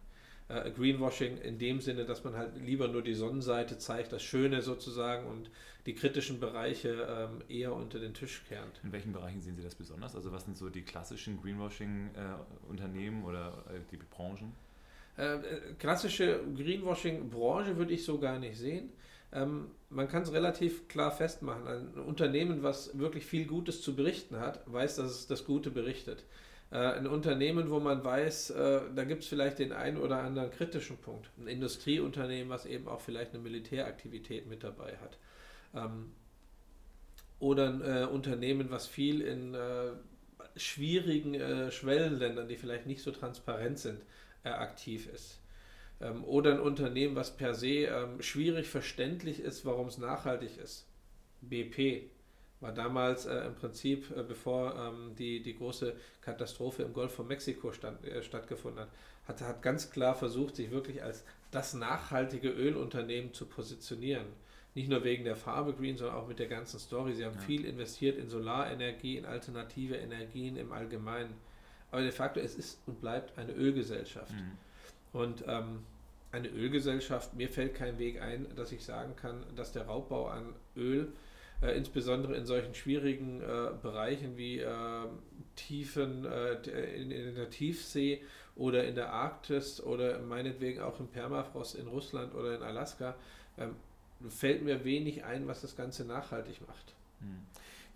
äh, 0.48 0.70
Greenwashing 0.70 1.38
in 1.38 1.58
dem 1.58 1.80
Sinne, 1.80 2.04
dass 2.04 2.24
man 2.24 2.36
halt 2.36 2.56
lieber 2.58 2.88
nur 2.88 3.02
die 3.02 3.14
Sonnenseite 3.14 3.78
zeigt, 3.78 4.12
das 4.12 4.22
Schöne 4.22 4.62
sozusagen 4.62 5.26
und 5.26 5.50
die 5.86 5.94
kritischen 5.94 6.40
Bereiche 6.40 7.06
ähm, 7.08 7.42
eher 7.48 7.74
unter 7.74 7.98
den 7.98 8.14
Tisch 8.14 8.42
kernt. 8.48 8.80
In 8.82 8.92
welchen 8.92 9.12
Bereichen 9.12 9.40
sehen 9.40 9.56
Sie 9.56 9.62
das 9.62 9.74
besonders? 9.74 10.14
Also 10.14 10.32
was 10.32 10.44
sind 10.44 10.56
so 10.56 10.70
die 10.70 10.82
klassischen 10.82 11.40
Greenwashing-Unternehmen 11.40 13.22
äh, 13.22 13.26
oder 13.26 13.64
äh, 13.68 13.80
die 13.90 13.96
Branchen? 13.96 14.52
Äh, 15.16 15.34
äh, 15.34 15.40
klassische 15.78 16.40
Greenwashing-Branche 16.56 17.76
würde 17.76 17.94
ich 17.94 18.04
so 18.04 18.18
gar 18.18 18.38
nicht 18.38 18.58
sehen. 18.58 18.90
Ähm, 19.32 19.68
man 19.90 20.08
kann 20.08 20.22
es 20.22 20.32
relativ 20.32 20.88
klar 20.88 21.10
festmachen. 21.10 21.66
Ein 21.66 21.88
Unternehmen, 22.04 22.62
was 22.62 22.98
wirklich 22.98 23.26
viel 23.26 23.46
Gutes 23.46 23.82
zu 23.82 23.94
berichten 23.94 24.38
hat, 24.38 24.60
weiß, 24.66 24.96
dass 24.96 25.10
es 25.10 25.26
das 25.26 25.44
Gute 25.44 25.70
berichtet. 25.70 26.24
Äh, 26.74 26.78
ein 26.78 27.06
Unternehmen, 27.06 27.70
wo 27.70 27.78
man 27.78 28.02
weiß, 28.04 28.50
äh, 28.50 28.80
da 28.96 29.04
gibt 29.04 29.22
es 29.22 29.28
vielleicht 29.28 29.60
den 29.60 29.70
einen 29.72 29.96
oder 29.96 30.18
anderen 30.18 30.50
kritischen 30.50 30.96
Punkt. 30.96 31.30
Ein 31.38 31.46
Industrieunternehmen, 31.46 32.50
was 32.50 32.66
eben 32.66 32.88
auch 32.88 33.00
vielleicht 33.00 33.32
eine 33.32 33.42
Militäraktivität 33.44 34.48
mit 34.48 34.64
dabei 34.64 34.96
hat. 34.96 35.16
Ähm, 35.72 36.10
oder 37.38 37.68
ein 37.68 37.80
äh, 37.80 38.06
Unternehmen, 38.06 38.70
was 38.70 38.88
viel 38.88 39.20
in 39.20 39.56
schwierigen 40.56 41.70
Schwellenländern, 41.72 42.46
die 42.46 42.56
vielleicht 42.56 42.86
nicht 42.86 43.02
so 43.02 43.10
transparent 43.10 43.78
sind, 43.78 44.00
aktiv 44.44 45.08
ist. 45.12 45.40
Ähm, 46.00 46.24
oder 46.24 46.52
ein 46.52 46.60
Unternehmen, 46.60 47.16
was 47.16 47.36
per 47.36 47.54
se 47.54 47.86
ähm, 47.86 48.22
schwierig 48.22 48.68
verständlich 48.68 49.40
ist, 49.40 49.64
warum 49.64 49.88
es 49.88 49.98
nachhaltig 49.98 50.58
ist. 50.58 50.86
BP, 51.40 52.08
war 52.64 52.72
damals 52.72 53.26
äh, 53.26 53.46
im 53.46 53.54
Prinzip, 53.54 54.10
äh, 54.16 54.22
bevor 54.22 54.74
ähm, 54.74 55.14
die, 55.16 55.42
die 55.42 55.54
große 55.54 55.94
Katastrophe 56.22 56.82
im 56.82 56.94
Golf 56.94 57.12
von 57.12 57.28
Mexiko 57.28 57.72
stand, 57.72 58.02
äh, 58.06 58.22
stattgefunden 58.22 58.80
hat, 58.80 58.88
hat, 59.28 59.40
hat 59.42 59.62
ganz 59.62 59.90
klar 59.90 60.14
versucht, 60.14 60.56
sich 60.56 60.70
wirklich 60.70 61.02
als 61.02 61.24
das 61.50 61.74
nachhaltige 61.74 62.48
Ölunternehmen 62.48 63.34
zu 63.34 63.44
positionieren. 63.44 64.24
Nicht 64.74 64.88
nur 64.88 65.04
wegen 65.04 65.24
der 65.24 65.36
Farbe 65.36 65.74
Green, 65.74 65.98
sondern 65.98 66.16
auch 66.16 66.26
mit 66.26 66.38
der 66.38 66.46
ganzen 66.46 66.80
Story. 66.80 67.12
Sie 67.12 67.26
haben 67.26 67.34
ja. 67.34 67.40
viel 67.42 67.66
investiert 67.66 68.16
in 68.16 68.30
Solarenergie, 68.30 69.18
in 69.18 69.26
alternative 69.26 69.96
Energien 69.96 70.56
im 70.56 70.72
Allgemeinen. 70.72 71.34
Aber 71.90 72.00
de 72.00 72.12
facto, 72.12 72.40
es 72.40 72.54
ist 72.54 72.80
und 72.86 72.98
bleibt 72.98 73.38
eine 73.38 73.52
Ölgesellschaft. 73.52 74.32
Mhm. 74.32 75.20
Und 75.20 75.44
ähm, 75.46 75.80
eine 76.32 76.48
Ölgesellschaft, 76.48 77.34
mir 77.34 77.50
fällt 77.50 77.74
kein 77.74 77.98
Weg 77.98 78.22
ein, 78.22 78.46
dass 78.56 78.72
ich 78.72 78.82
sagen 78.82 79.14
kann, 79.16 79.44
dass 79.54 79.72
der 79.72 79.84
Raubbau 79.84 80.28
an 80.28 80.54
Öl 80.76 81.12
äh, 81.62 81.76
insbesondere 81.76 82.36
in 82.36 82.46
solchen 82.46 82.74
schwierigen 82.74 83.40
äh, 83.40 83.70
Bereichen 83.80 84.36
wie 84.36 84.60
äh, 84.60 84.70
Tiefen 85.56 86.24
äh, 86.24 86.54
in, 86.96 87.10
in, 87.10 87.34
der 87.34 87.50
Tiefsee 87.50 88.22
oder 88.56 88.84
in 88.84 88.94
der 88.94 89.12
Arktis 89.12 89.82
oder 89.82 90.20
meinetwegen 90.20 90.80
auch 90.80 91.00
im 91.00 91.08
Permafrost 91.08 91.74
in 91.74 91.86
Russland 91.86 92.34
oder 92.34 92.54
in 92.54 92.62
Alaska, 92.62 93.14
ähm, 93.58 93.76
fällt 94.28 94.62
mir 94.62 94.84
wenig 94.84 95.24
ein, 95.24 95.46
was 95.46 95.60
das 95.60 95.76
Ganze 95.76 96.04
nachhaltig 96.04 96.60
macht. 96.66 96.94
Hm. 97.20 97.46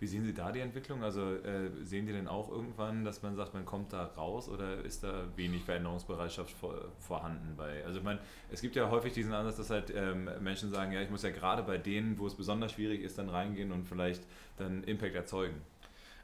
Wie 0.00 0.06
sehen 0.06 0.24
Sie 0.24 0.32
da 0.32 0.52
die 0.52 0.60
Entwicklung? 0.60 1.02
Also 1.02 1.20
äh, 1.20 1.70
sehen 1.82 2.06
die 2.06 2.12
denn 2.12 2.28
auch 2.28 2.50
irgendwann, 2.50 3.04
dass 3.04 3.22
man 3.22 3.34
sagt, 3.34 3.54
man 3.54 3.64
kommt 3.64 3.92
da 3.92 4.04
raus 4.04 4.48
oder 4.48 4.84
ist 4.84 5.02
da 5.02 5.24
wenig 5.34 5.64
Veränderungsbereitschaft 5.64 6.52
vor, 6.52 6.76
vorhanden 7.00 7.54
bei? 7.56 7.84
Also 7.84 8.00
man, 8.00 8.18
es 8.52 8.60
gibt 8.60 8.76
ja 8.76 8.90
häufig 8.90 9.12
diesen 9.12 9.32
Ansatz, 9.32 9.56
dass 9.56 9.70
halt 9.70 9.92
ähm, 9.94 10.30
Menschen 10.40 10.70
sagen, 10.70 10.92
ja, 10.92 11.00
ich 11.00 11.10
muss 11.10 11.22
ja 11.22 11.30
gerade 11.30 11.64
bei 11.64 11.78
denen, 11.78 12.16
wo 12.18 12.28
es 12.28 12.34
besonders 12.34 12.72
schwierig 12.72 13.02
ist, 13.02 13.18
dann 13.18 13.28
reingehen 13.28 13.72
und 13.72 13.88
vielleicht 13.88 14.22
dann 14.56 14.84
Impact 14.84 15.16
erzeugen. 15.16 15.60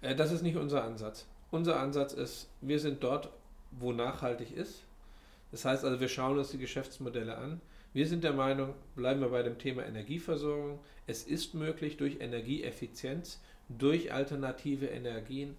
Äh, 0.03 0.15
das 0.15 0.31
ist 0.31 0.43
nicht 0.43 0.57
unser 0.57 0.85
Ansatz. 0.85 1.27
Unser 1.51 1.81
Ansatz 1.81 2.13
ist, 2.13 2.49
wir 2.61 2.79
sind 2.79 3.03
dort, 3.03 3.29
wo 3.73 3.93
nachhaltig 3.93 4.53
ist. 4.57 4.85
Das 5.51 5.65
heißt 5.65 5.85
also, 5.85 6.01
wir 6.01 6.09
schauen 6.09 6.39
uns 6.39 6.51
die 6.51 6.59
Geschäftsmodelle 6.59 7.37
an. 7.37 7.61
Wir 7.93 8.09
sind 8.09 8.25
der 8.25 8.33
Meinung, 8.33 8.75
bleiben 8.97 9.21
wir 9.21 9.29
bei 9.29 9.43
dem 9.43 9.57
Thema 9.59 9.85
Energieversorgung. 9.85 10.81
Es 11.07 11.23
ist 11.23 11.55
möglich, 11.55 11.97
durch 11.97 12.21
Energieeffizienz 12.21 13.41
durch 13.69 14.13
alternative 14.13 14.87
Energien, 14.87 15.57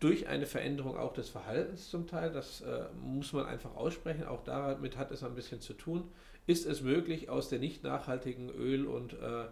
durch 0.00 0.26
eine 0.26 0.46
Veränderung 0.46 0.96
auch 0.96 1.12
des 1.12 1.30
Verhaltens 1.30 1.90
zum 1.90 2.06
Teil, 2.06 2.30
das 2.30 2.60
äh, 2.60 2.84
muss 3.02 3.32
man 3.32 3.46
einfach 3.46 3.74
aussprechen, 3.76 4.24
auch 4.24 4.44
damit 4.44 4.96
hat 4.98 5.10
es 5.10 5.22
ein 5.22 5.34
bisschen 5.34 5.60
zu 5.60 5.72
tun, 5.72 6.04
ist 6.46 6.66
es 6.66 6.82
möglich, 6.82 7.28
aus 7.28 7.48
der 7.48 7.58
nicht 7.58 7.82
nachhaltigen 7.82 8.50
Öl- 8.50 8.86
und 8.86 9.14
äh, 9.14 9.46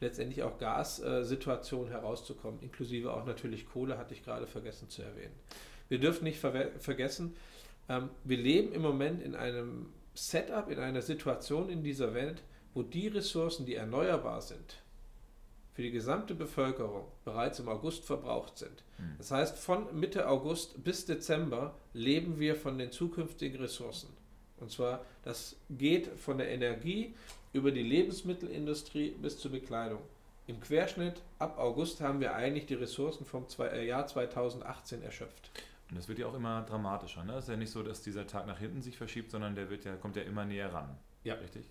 letztendlich 0.00 0.42
auch 0.42 0.58
Gassituation 0.58 1.88
äh, 1.88 1.90
herauszukommen, 1.90 2.60
inklusive 2.60 3.12
auch 3.12 3.26
natürlich 3.26 3.68
Kohle, 3.68 3.98
hatte 3.98 4.14
ich 4.14 4.24
gerade 4.24 4.46
vergessen 4.46 4.88
zu 4.88 5.02
erwähnen. 5.02 5.34
Wir 5.88 5.98
dürfen 5.98 6.24
nicht 6.24 6.38
ver 6.38 6.70
vergessen, 6.78 7.36
ähm, 7.88 8.08
wir 8.24 8.38
leben 8.38 8.72
im 8.72 8.82
Moment 8.82 9.22
in 9.22 9.34
einem 9.34 9.92
Setup, 10.14 10.70
in 10.70 10.78
einer 10.78 11.02
Situation 11.02 11.68
in 11.68 11.82
dieser 11.82 12.14
Welt, 12.14 12.42
wo 12.72 12.82
die 12.82 13.08
Ressourcen, 13.08 13.66
die 13.66 13.74
erneuerbar 13.74 14.40
sind, 14.40 14.79
für 15.80 15.84
die 15.84 15.92
gesamte 15.92 16.34
Bevölkerung 16.34 17.06
bereits 17.24 17.58
im 17.58 17.66
August 17.70 18.04
verbraucht 18.04 18.58
sind. 18.58 18.84
Hm. 18.98 19.14
Das 19.16 19.30
heißt, 19.30 19.56
von 19.56 19.98
Mitte 19.98 20.28
August 20.28 20.84
bis 20.84 21.06
Dezember 21.06 21.74
leben 21.94 22.38
wir 22.38 22.54
von 22.54 22.76
den 22.76 22.92
zukünftigen 22.92 23.58
Ressourcen. 23.58 24.10
Und 24.58 24.70
zwar, 24.70 25.06
das 25.22 25.56
geht 25.70 26.08
von 26.18 26.36
der 26.36 26.50
Energie 26.50 27.14
über 27.54 27.70
die 27.70 27.82
Lebensmittelindustrie 27.82 29.12
bis 29.22 29.38
zur 29.38 29.52
Bekleidung. 29.52 30.00
Im 30.46 30.60
Querschnitt 30.60 31.22
ab 31.38 31.58
August 31.58 32.02
haben 32.02 32.20
wir 32.20 32.34
eigentlich 32.34 32.66
die 32.66 32.74
Ressourcen 32.74 33.24
vom 33.24 33.46
äh, 33.60 33.86
Jahr 33.86 34.06
2018 34.06 35.02
erschöpft. 35.02 35.50
Und 35.88 35.96
das 35.96 36.08
wird 36.08 36.18
ja 36.18 36.26
auch 36.26 36.34
immer 36.34 36.60
dramatischer. 36.60 37.24
Ne? 37.24 37.36
Es 37.36 37.44
ist 37.44 37.48
ja 37.48 37.56
nicht 37.56 37.72
so, 37.72 37.82
dass 37.82 38.02
dieser 38.02 38.26
Tag 38.26 38.46
nach 38.46 38.58
hinten 38.58 38.82
sich 38.82 38.98
verschiebt, 38.98 39.30
sondern 39.30 39.54
der 39.54 39.70
wird 39.70 39.86
ja, 39.86 39.96
kommt 39.96 40.16
ja 40.16 40.24
immer 40.24 40.44
näher 40.44 40.74
ran. 40.74 40.94
Ja. 41.24 41.36
Richtig? 41.36 41.64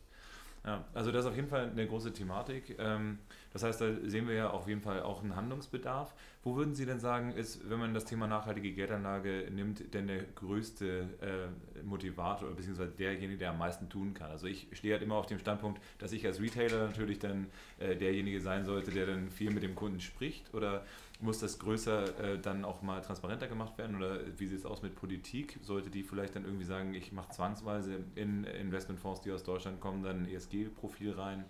Ja, 0.66 0.86
also 0.94 1.12
das 1.12 1.24
ist 1.26 1.32
auf 1.32 1.36
jeden 1.36 1.48
Fall 1.48 1.70
eine 1.70 1.88
große 1.88 2.14
Thematik. 2.14 2.76
Ähm, 2.80 3.20
das 3.54 3.64
heißt, 3.64 3.80
da 3.82 3.94
sehen 4.04 4.28
wir 4.28 4.36
ja 4.36 4.50
auf 4.50 4.68
jeden 4.68 4.82
Fall 4.82 5.02
auch 5.04 5.24
einen 5.24 5.36
Handlungsbedarf. 5.36 6.14
Wo 6.42 6.56
würden 6.56 6.74
Sie 6.74 6.86
denn 6.86 7.02
sagen, 7.02 7.34
ist, 7.34 7.70
wenn 7.70 7.80
man 7.80 7.94
das 7.94 8.06
Thema 8.06 8.26
nachhaltige 8.26 8.72
Geldanlage 8.72 9.50
nimmt, 9.52 9.94
denn 9.94 10.08
der 10.08 10.24
größte 10.24 11.10
äh, 11.22 11.84
Motivator 11.84 12.50
beziehungsweise 12.52 12.92
derjenige, 12.92 13.38
der 13.38 13.50
am 13.50 13.58
meisten 13.58 13.90
tun 13.90 14.14
kann? 14.14 14.32
Also 14.32 14.48
ich 14.48 14.68
stehe 14.72 14.94
halt 14.94 15.04
immer 15.04 15.16
auf 15.16 15.26
dem 15.26 15.38
Standpunkt, 15.38 15.82
dass 15.98 16.14
ich 16.14 16.26
als 16.26 16.42
Retailer 16.42 16.88
natürlich 16.88 17.20
dann 17.20 17.48
äh, 17.78 17.98
derjenige 17.98 18.40
sein 18.40 18.64
sollte, 18.64 18.92
der 18.92 19.06
dann 19.06 19.30
viel 19.30 19.52
mit 19.52 19.64
dem 19.64 19.76
Kunden 19.76 20.00
spricht 20.00 20.54
oder 20.54 20.86
muss 21.20 21.40
das 21.40 21.60
größer 21.60 22.20
äh, 22.36 22.40
dann 22.40 22.64
auch 22.64 22.82
mal 22.82 23.02
transparenter 23.02 23.48
gemacht 23.48 23.78
werden? 23.78 23.98
Oder 23.98 24.22
wie 24.38 24.48
sieht 24.48 24.60
es 24.60 24.66
aus 24.66 24.82
mit 24.82 24.96
Politik? 24.96 25.60
Sollte 25.62 25.90
die 25.90 26.04
vielleicht 26.04 26.38
dann 26.38 26.46
irgendwie 26.46 26.64
sagen, 26.64 26.94
ich 26.94 27.12
mache 27.12 27.32
zwangsweise 27.32 28.00
in 28.16 28.46
Investmentfonds, 28.46 29.20
die 29.22 29.34
aus 29.34 29.44
Deutschland 29.44 29.82
kommen, 29.82 30.04
dann 30.04 30.24
ein 30.24 30.30
ESG-Profil 30.30 31.12
rein? 31.12 31.44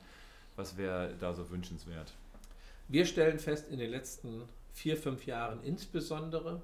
Was 0.55 0.77
wäre 0.77 1.13
da 1.19 1.35
so 1.35 1.47
wünschenswert? 1.51 2.11
Wir 2.87 3.05
stellen 3.05 3.37
fest, 3.37 3.69
in 3.69 3.77
den 3.77 3.91
letzten 3.91 4.41
vier, 4.79 4.97
fünf 4.97 5.25
Jahren 5.25 5.61
insbesondere, 5.63 6.61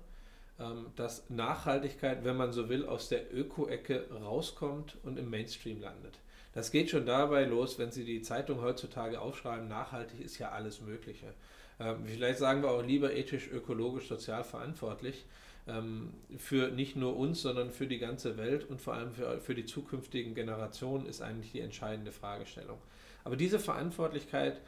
ähm, 0.59 0.87
dass 0.95 1.29
Nachhaltigkeit, 1.29 2.23
wenn 2.23 2.37
man 2.37 2.53
so 2.53 2.69
will, 2.69 2.85
aus 2.85 3.09
der 3.09 3.33
Öko-Ecke 3.35 4.07
rauskommt 4.23 4.97
und 5.03 5.19
im 5.19 5.29
Mainstream 5.29 5.81
landet. 5.81 6.13
Das 6.53 6.71
geht 6.71 6.89
schon 6.89 7.05
dabei 7.05 7.43
los, 7.43 7.77
wenn 7.77 7.91
Sie 7.91 8.05
die 8.05 8.21
Zeitung 8.21 8.61
heutzutage 8.61 9.19
aufschreiben, 9.19 9.67
nachhaltig 9.67 10.21
ist 10.21 10.39
ja 10.39 10.51
alles 10.51 10.79
Mögliche. 10.79 11.33
Ähm, 11.77 12.05
vielleicht 12.05 12.39
sagen 12.39 12.63
wir 12.63 12.71
auch 12.71 12.83
lieber 12.83 13.13
ethisch, 13.13 13.49
ökologisch, 13.51 14.07
sozial 14.07 14.45
verantwortlich 14.45 15.25
ähm, 15.67 16.13
für 16.37 16.69
nicht 16.69 16.95
nur 16.95 17.17
uns, 17.17 17.41
sondern 17.41 17.69
für 17.71 17.87
die 17.87 17.99
ganze 17.99 18.37
Welt 18.37 18.69
und 18.69 18.79
vor 18.79 18.93
allem 18.93 19.11
für, 19.11 19.41
für 19.41 19.55
die 19.55 19.65
zukünftigen 19.65 20.35
Generationen 20.35 21.05
ist 21.05 21.21
eigentlich 21.21 21.51
die 21.51 21.59
entscheidende 21.59 22.13
Fragestellung. 22.13 22.77
Aber 23.25 23.35
diese 23.35 23.59
Verantwortlichkeit 23.59 24.61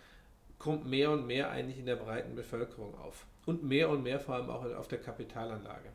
kommt 0.59 0.87
mehr 0.87 1.11
und 1.11 1.27
mehr 1.27 1.49
eigentlich 1.49 1.79
in 1.79 1.85
der 1.85 1.95
breiten 1.95 2.35
Bevölkerung 2.35 2.95
auf 2.95 3.25
und 3.45 3.63
mehr 3.63 3.89
und 3.89 4.03
mehr 4.03 4.19
vor 4.19 4.35
allem 4.35 4.49
auch 4.49 4.63
auf 4.75 4.87
der 4.87 4.99
Kapitalanlage. 4.99 5.89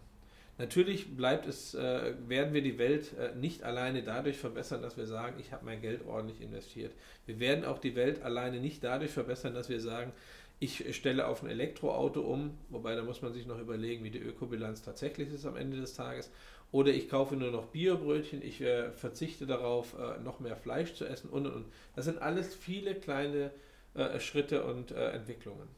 Natürlich 0.58 1.16
bleibt 1.16 1.46
es, 1.46 1.74
äh, 1.74 2.14
werden 2.28 2.52
wir 2.52 2.62
die 2.62 2.78
Welt 2.78 3.16
äh, 3.18 3.34
nicht 3.34 3.62
alleine 3.62 4.02
dadurch 4.02 4.36
verbessern, 4.36 4.82
dass 4.82 4.96
wir 4.96 5.06
sagen, 5.06 5.36
ich 5.40 5.52
habe 5.52 5.64
mein 5.64 5.80
Geld 5.80 6.06
ordentlich 6.06 6.40
investiert. 6.40 6.92
Wir 7.26 7.40
werden 7.40 7.64
auch 7.64 7.78
die 7.78 7.96
Welt 7.96 8.22
alleine 8.22 8.60
nicht 8.60 8.84
dadurch 8.84 9.10
verbessern, 9.10 9.54
dass 9.54 9.68
wir 9.68 9.80
sagen, 9.80 10.12
ich 10.60 10.94
stelle 10.94 11.26
auf 11.26 11.42
ein 11.42 11.48
Elektroauto 11.48 12.20
um, 12.20 12.56
wobei 12.68 12.94
da 12.94 13.02
muss 13.02 13.22
man 13.22 13.32
sich 13.32 13.46
noch 13.46 13.58
überlegen, 13.58 14.04
wie 14.04 14.10
die 14.10 14.20
Ökobilanz 14.20 14.82
tatsächlich 14.82 15.32
ist 15.32 15.46
am 15.46 15.56
Ende 15.56 15.78
des 15.78 15.94
Tages. 15.94 16.30
Oder 16.70 16.92
ich 16.92 17.08
kaufe 17.08 17.34
nur 17.34 17.50
noch 17.50 17.66
Biobrötchen, 17.66 18.42
ich 18.42 18.60
äh, 18.60 18.92
verzichte 18.92 19.46
darauf, 19.46 19.96
äh, 19.98 20.20
noch 20.22 20.38
mehr 20.38 20.56
Fleisch 20.56 20.94
zu 20.94 21.04
essen 21.06 21.28
und 21.30 21.46
und 21.46 21.54
und. 21.54 21.64
Das 21.96 22.04
sind 22.04 22.22
alles 22.22 22.54
viele 22.54 22.94
kleine 22.94 23.46
äh, 23.46 23.50
Schritte 24.20 24.64
und 24.64 24.90
äh, 24.90 25.10
Entwicklungen. 25.10 25.68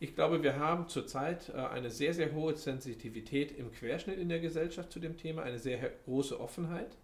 Ich 0.00 0.14
glaube, 0.14 0.42
wir 0.42 0.58
haben 0.58 0.88
zurzeit 0.88 1.48
äh, 1.48 1.52
eine 1.52 1.90
sehr, 1.90 2.12
sehr 2.12 2.32
hohe 2.32 2.54
Sensitivität 2.56 3.52
im 3.52 3.72
Querschnitt 3.72 4.18
in 4.18 4.28
der 4.28 4.40
Gesellschaft 4.40 4.92
zu 4.92 5.00
dem 5.00 5.16
Thema, 5.16 5.42
eine 5.42 5.58
sehr 5.58 5.78
große 6.04 6.38
Offenheit. 6.38 6.96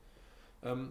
Ähm, 0.62 0.90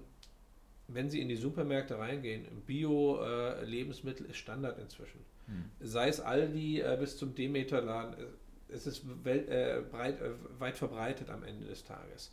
wenn 0.88 1.10
Sie 1.10 1.22
in 1.22 1.30
die 1.30 1.36
Supermärkte 1.36 2.00
reingehen, 2.00 2.46
Bio-Lebensmittel 2.66 4.26
äh, 4.26 4.30
ist 4.30 4.38
Standard 4.38 4.80
inzwischen. 4.80 5.20
Hm. 5.46 5.66
Sei 5.82 6.08
es 6.08 6.20
Aldi 6.20 6.82
äh, 6.82 6.98
bis 7.00 7.18
zum 7.18 7.36
Demeter-Laden, 7.36 8.14
äh, 8.14 8.74
es 8.74 8.88
ist 8.88 9.04
welt, 9.24 9.48
äh, 9.50 9.84
breit, 9.92 10.20
äh, 10.22 10.32
weit 10.58 10.78
verbreitet 10.78 11.30
am 11.30 11.44
Ende 11.44 11.68
des 11.68 11.84
Tages. 11.84 12.32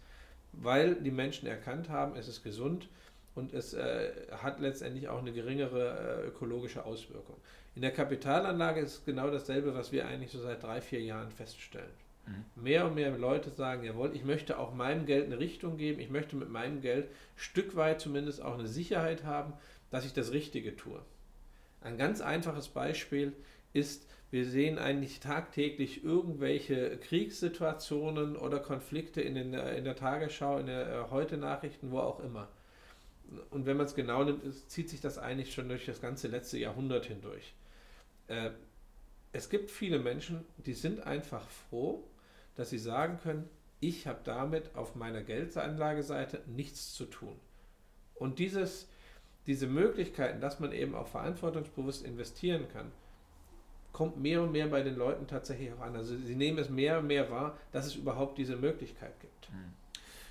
Weil 0.52 0.94
die 0.94 1.10
Menschen 1.10 1.46
erkannt 1.46 1.90
haben, 1.90 2.16
es 2.16 2.28
ist 2.28 2.42
gesund 2.42 2.88
und 3.36 3.52
es 3.52 3.74
äh, 3.74 4.10
hat 4.32 4.60
letztendlich 4.60 5.08
auch 5.08 5.20
eine 5.20 5.32
geringere 5.32 6.22
äh, 6.24 6.26
ökologische 6.28 6.84
Auswirkung. 6.84 7.36
In 7.74 7.82
der 7.82 7.92
Kapitalanlage 7.92 8.80
ist 8.80 8.92
es 8.94 9.04
genau 9.04 9.30
dasselbe, 9.30 9.74
was 9.74 9.92
wir 9.92 10.08
eigentlich 10.08 10.32
so 10.32 10.40
seit 10.40 10.62
drei, 10.62 10.80
vier 10.80 11.02
Jahren 11.02 11.30
feststellen. 11.30 11.90
Mhm. 12.26 12.62
Mehr 12.62 12.86
und 12.86 12.94
mehr 12.94 13.10
Leute 13.16 13.50
sagen, 13.50 13.84
jawohl, 13.84 14.16
ich 14.16 14.24
möchte 14.24 14.58
auch 14.58 14.74
meinem 14.74 15.04
Geld 15.04 15.26
eine 15.26 15.38
Richtung 15.38 15.76
geben, 15.76 16.00
ich 16.00 16.10
möchte 16.10 16.34
mit 16.34 16.48
meinem 16.48 16.80
Geld 16.80 17.08
Stück 17.36 17.76
weit 17.76 18.00
zumindest 18.00 18.42
auch 18.42 18.58
eine 18.58 18.66
Sicherheit 18.66 19.24
haben, 19.24 19.52
dass 19.90 20.06
ich 20.06 20.14
das 20.14 20.32
Richtige 20.32 20.74
tue. 20.74 21.00
Ein 21.82 21.98
ganz 21.98 22.22
einfaches 22.22 22.68
Beispiel 22.68 23.34
ist, 23.74 24.08
wir 24.30 24.46
sehen 24.46 24.78
eigentlich 24.78 25.20
tagtäglich 25.20 26.02
irgendwelche 26.02 26.96
Kriegssituationen 26.96 28.36
oder 28.36 28.58
Konflikte 28.58 29.20
in, 29.20 29.34
den, 29.34 29.52
in 29.52 29.84
der 29.84 29.94
Tagesschau, 29.94 30.58
in 30.58 30.66
der 30.66 30.88
äh, 30.88 31.10
Heute-Nachrichten, 31.10 31.90
wo 31.90 31.98
auch 31.98 32.20
immer. 32.20 32.48
Und 33.50 33.66
wenn 33.66 33.76
man 33.76 33.86
es 33.86 33.94
genau 33.94 34.24
nimmt, 34.24 34.42
zieht 34.70 34.88
sich 34.88 35.00
das 35.00 35.18
eigentlich 35.18 35.52
schon 35.52 35.68
durch 35.68 35.86
das 35.86 36.00
ganze 36.00 36.28
letzte 36.28 36.58
Jahrhundert 36.58 37.06
hindurch. 37.06 37.54
Äh, 38.28 38.50
es 39.32 39.48
gibt 39.50 39.70
viele 39.70 39.98
Menschen, 39.98 40.44
die 40.58 40.72
sind 40.72 41.00
einfach 41.00 41.46
froh, 41.48 42.04
dass 42.54 42.70
sie 42.70 42.78
sagen 42.78 43.18
können, 43.22 43.48
ich 43.80 44.06
habe 44.06 44.20
damit 44.24 44.74
auf 44.74 44.94
meiner 44.94 45.22
Geldanlageseite 45.22 46.42
nichts 46.46 46.94
zu 46.94 47.04
tun. 47.04 47.38
Und 48.14 48.38
dieses, 48.38 48.88
diese 49.46 49.66
Möglichkeiten, 49.66 50.40
dass 50.40 50.60
man 50.60 50.72
eben 50.72 50.94
auch 50.94 51.08
verantwortungsbewusst 51.08 52.04
investieren 52.04 52.66
kann, 52.72 52.90
kommt 53.92 54.18
mehr 54.18 54.42
und 54.42 54.52
mehr 54.52 54.66
bei 54.68 54.82
den 54.82 54.96
Leuten 54.96 55.26
tatsächlich 55.26 55.72
auch 55.72 55.80
an. 55.80 55.96
Also 55.96 56.16
sie 56.16 56.34
nehmen 56.34 56.58
es 56.58 56.68
mehr 56.68 56.98
und 56.98 57.06
mehr 57.06 57.30
wahr, 57.30 57.58
dass 57.72 57.86
es 57.86 57.94
überhaupt 57.94 58.38
diese 58.38 58.56
Möglichkeit 58.56 59.18
gibt. 59.20 59.48
Hm. 59.48 59.72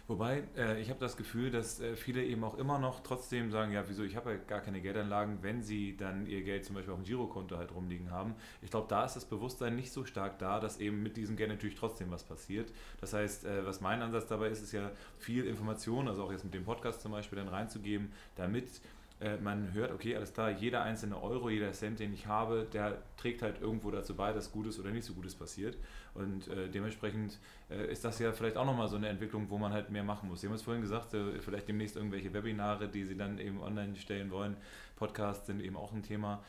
Wobei, 0.08 0.44
äh, 0.56 0.80
ich 0.80 0.92
habe 0.92 1.00
das 1.00 1.18
Gefühl, 1.18 1.50
dass 1.50 1.80
äh, 1.80 1.96
viele 1.96 2.24
eben 2.24 2.44
auch 2.44 2.60
immer 2.60 2.78
noch 2.78 3.02
trotzdem 3.02 3.50
sagen, 3.50 3.72
ja, 3.72 3.84
wieso, 3.88 4.04
ich 4.04 4.16
habe 4.16 4.34
ja 4.34 4.38
gar 4.38 4.62
keine 4.62 4.80
Geldanlagen, 4.80 5.40
wenn 5.42 5.64
sie 5.64 5.98
dann 5.98 6.28
ihr 6.28 6.44
Geld 6.44 6.64
zum 6.64 6.76
Beispiel 6.76 6.94
auf 6.94 7.00
dem 7.00 7.06
Girokonto 7.06 7.58
halt 7.58 7.74
rumliegen 7.74 8.12
haben. 8.12 8.36
Ich 8.62 8.70
glaube, 8.70 8.88
da 8.88 9.04
ist 9.04 9.16
das 9.16 9.26
Bewusstsein 9.26 9.76
nicht 9.76 9.92
so 9.92 10.06
stark 10.06 10.38
da, 10.38 10.60
dass 10.60 10.80
eben 10.80 11.02
mit 11.02 11.18
diesem 11.18 11.36
Geld 11.36 11.50
natürlich 11.50 11.76
trotzdem 11.76 12.12
was 12.12 12.24
passiert. 12.24 12.72
Das 13.02 13.14
heißt, 13.14 13.46
äh, 13.46 13.66
was 13.66 13.82
mein 13.82 14.04
Ansatz 14.04 14.28
dabei 14.28 14.50
ist, 14.50 14.62
ist 14.62 14.74
ja 14.74 14.92
viel 15.18 15.48
Information, 15.48 16.08
also 16.08 16.24
auch 16.24 16.32
jetzt 16.32 16.44
mit 16.44 16.54
dem 16.54 16.66
Podcast 16.66 17.02
zum 17.02 17.12
Beispiel 17.12 17.40
dann 17.40 17.48
reinzugeben, 17.48 18.12
damit 18.36 18.82
äh, 19.22 19.38
man 19.38 19.74
hört, 19.74 19.92
okay, 19.92 20.16
alles 20.16 20.34
klar, 20.34 20.52
jeder 20.52 20.84
einzelne 20.84 21.22
Euro, 21.22 21.50
jeder 21.50 21.72
Cent, 21.72 22.00
den 22.00 22.14
ich 22.14 22.28
habe, 22.28 22.68
der 22.74 22.98
trägt 23.18 23.42
halt 23.42 23.62
irgendwo 23.62 23.90
dazu 23.90 24.16
bei, 24.16 24.34
dass 24.34 24.52
Gutes 24.52 24.80
oder 24.80 24.92
nicht 24.92 25.06
so 25.06 25.14
Gutes 25.14 25.36
passiert. 25.36 25.78
Und 26.14 26.48
äh, 26.50 26.70
dementsprechend 26.70 27.38
äh, 27.70 27.92
ist 27.92 28.04
das 28.04 28.20
ja 28.20 28.34
vielleicht 28.34 28.58
auch 28.58 28.66
nochmal 28.66 28.90
so 28.90 28.98
eine 28.98 29.08
Entwicklung, 29.08 29.50
wo 29.50 29.58
man 29.58 29.72
halt 29.72 29.90
mehr 29.90 30.04
machen 30.04 30.28
muss. 30.28 30.42
Sie 30.42 30.48
haben 30.48 30.56
es 30.56 30.64
vorhin 30.64 30.82
gesagt, 30.82 31.14
äh, 31.14 31.40
vielleicht 31.40 31.68
demnächst 31.68 31.96
irgendwelche 31.96 32.34
Webinare, 32.34 32.90
die 32.90 33.06
Sie 33.06 33.16
dann 33.16 33.40
eben 33.40 33.62
online 33.62 33.96
stellen 33.96 34.32
wollen. 34.32 34.58
Podcasts 34.98 35.48
sind 35.48 35.62
eben 35.62 35.78
auch 35.78 35.94
ein 35.94 36.04
Thema. 36.04 36.44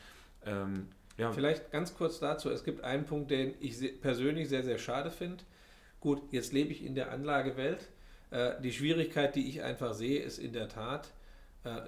Ähm, 0.45 0.87
ja. 1.17 1.31
Vielleicht 1.31 1.71
ganz 1.71 1.95
kurz 1.95 2.19
dazu. 2.19 2.49
Es 2.49 2.63
gibt 2.63 2.83
einen 2.83 3.05
Punkt, 3.05 3.31
den 3.31 3.55
ich 3.59 4.01
persönlich 4.01 4.49
sehr, 4.49 4.63
sehr 4.63 4.77
schade 4.77 5.09
finde. 5.09 5.43
Gut, 5.99 6.21
jetzt 6.31 6.53
lebe 6.53 6.71
ich 6.71 6.85
in 6.85 6.95
der 6.95 7.11
Anlagewelt. 7.11 7.87
Äh, 8.29 8.61
die 8.61 8.71
Schwierigkeit, 8.71 9.35
die 9.35 9.47
ich 9.49 9.63
einfach 9.63 9.93
sehe, 9.93 10.21
ist 10.21 10.37
in 10.37 10.53
der 10.53 10.69
Tat, 10.69 11.11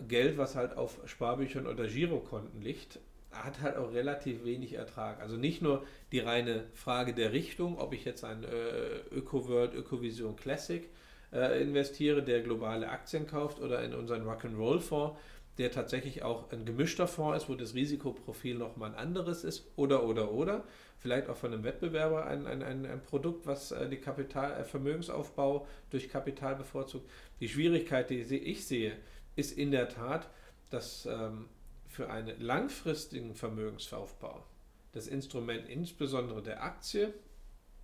Geld, 0.07 0.37
was 0.37 0.55
halt 0.55 0.75
auf 0.75 0.99
Sparbüchern 1.05 1.65
oder 1.65 1.87
Girokonten 1.87 2.61
liegt, 2.61 2.99
hat 3.31 3.61
halt 3.61 3.77
auch 3.77 3.93
relativ 3.93 4.43
wenig 4.43 4.73
Ertrag. 4.73 5.21
Also 5.21 5.37
nicht 5.37 5.61
nur 5.61 5.85
die 6.11 6.19
reine 6.19 6.65
Frage 6.73 7.13
der 7.13 7.31
Richtung, 7.31 7.77
ob 7.77 7.93
ich 7.93 8.05
jetzt 8.05 8.23
ein 8.23 8.43
äh, 8.43 9.15
ÖkoWorld, 9.15 9.73
ÖkoVision 9.73 10.35
Classic 10.35 10.89
äh, 11.31 11.61
investiere, 11.61 12.23
der 12.23 12.41
globale 12.41 12.89
Aktien 12.89 13.27
kauft 13.27 13.59
oder 13.59 13.83
in 13.83 13.93
unseren 13.93 14.23
Rock'n'Roll-Fonds, 14.27 15.17
der 15.59 15.71
tatsächlich 15.71 16.23
auch 16.23 16.51
ein 16.51 16.65
gemischter 16.65 17.07
Fonds 17.07 17.43
ist, 17.43 17.49
wo 17.49 17.55
das 17.55 17.75
Risikoprofil 17.75 18.57
nochmal 18.57 18.91
ein 18.91 18.95
anderes 18.95 19.43
ist 19.43 19.69
oder 19.75 20.03
oder 20.05 20.31
oder. 20.31 20.63
Vielleicht 20.97 21.29
auch 21.29 21.37
von 21.37 21.53
einem 21.53 21.63
Wettbewerber 21.63 22.25
ein, 22.25 22.47
ein, 22.47 22.63
ein, 22.63 22.85
ein 22.85 23.03
Produkt, 23.03 23.45
was 23.45 23.71
äh, 23.71 23.87
die 23.89 23.97
Kapital, 23.97 24.59
äh, 24.59 24.63
Vermögensaufbau 24.63 25.67
durch 25.91 26.09
Kapital 26.09 26.55
bevorzugt. 26.55 27.09
Die 27.39 27.47
Schwierigkeit, 27.47 28.09
die 28.09 28.21
ich 28.21 28.65
sehe, 28.65 28.93
ist 29.35 29.57
in 29.57 29.71
der 29.71 29.89
Tat, 29.89 30.29
dass 30.69 31.05
ähm, 31.05 31.45
für 31.87 32.09
einen 32.09 32.39
langfristigen 32.39 33.35
Vermögensaufbau 33.35 34.43
das 34.91 35.07
Instrument 35.07 35.67
insbesondere 35.67 36.41
der 36.41 36.63
Aktie 36.63 37.13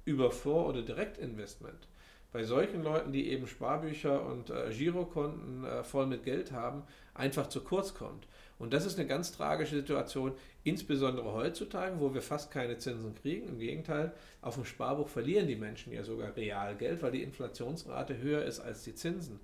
über 0.06 0.32
Vor- 0.32 0.68
oder 0.68 0.82
Direktinvestment 0.82 1.88
bei 2.36 2.44
solchen 2.44 2.84
Leuten, 2.84 3.14
die 3.14 3.30
eben 3.30 3.48
Sparbücher 3.48 4.26
und 4.26 4.50
äh, 4.50 4.70
Girokonten 4.70 5.64
äh, 5.64 5.86
voll 5.86 6.06
mit 6.06 6.26
Geld 6.26 6.52
haben, 6.52 6.84
einfach 7.14 7.48
zu 7.48 7.62
kurz 7.62 7.94
kommt. 7.94 8.28
Und 8.60 8.74
das 8.74 8.86
ist 8.86 9.00
eine 9.00 9.08
ganz 9.08 9.32
tragische 9.32 9.78
Situation, 9.78 10.34
insbesondere 10.66 11.32
heutzutage, 11.32 11.98
wo 12.00 12.14
wir 12.14 12.22
fast 12.22 12.52
keine 12.52 12.78
Zinsen 12.78 13.16
kriegen. 13.16 13.48
Im 13.48 13.60
Gegenteil, 13.60 14.12
auf 14.42 14.56
dem 14.56 14.66
Sparbuch 14.66 15.08
verlieren 15.08 15.48
die 15.48 15.56
Menschen 15.56 15.94
ja 15.94 16.04
sogar 16.04 16.36
real 16.36 16.76
Geld, 16.76 17.02
weil 17.02 17.14
die 17.14 17.24
Inflationsrate 17.24 18.18
höher 18.18 18.44
ist 18.44 18.60
als 18.60 18.84
die 18.84 18.96
Zinsen 18.96 19.40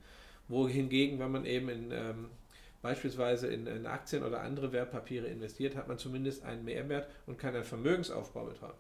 wohingegen, 0.51 1.19
wenn 1.19 1.31
man 1.31 1.45
eben 1.45 1.69
in, 1.69 1.91
ähm, 1.91 2.29
beispielsweise 2.81 3.47
in, 3.47 3.67
in, 3.67 3.85
Aktien 3.85 4.23
oder 4.23 4.41
andere 4.41 4.71
Wertpapiere 4.71 5.27
investiert, 5.27 5.75
hat 5.75 5.87
man 5.87 5.97
zumindest 5.97 6.43
einen 6.43 6.65
Mehrwert 6.65 7.09
und 7.25 7.39
kann 7.39 7.55
einen 7.55 7.63
Vermögensaufbau 7.63 8.45
betreiben. 8.45 8.77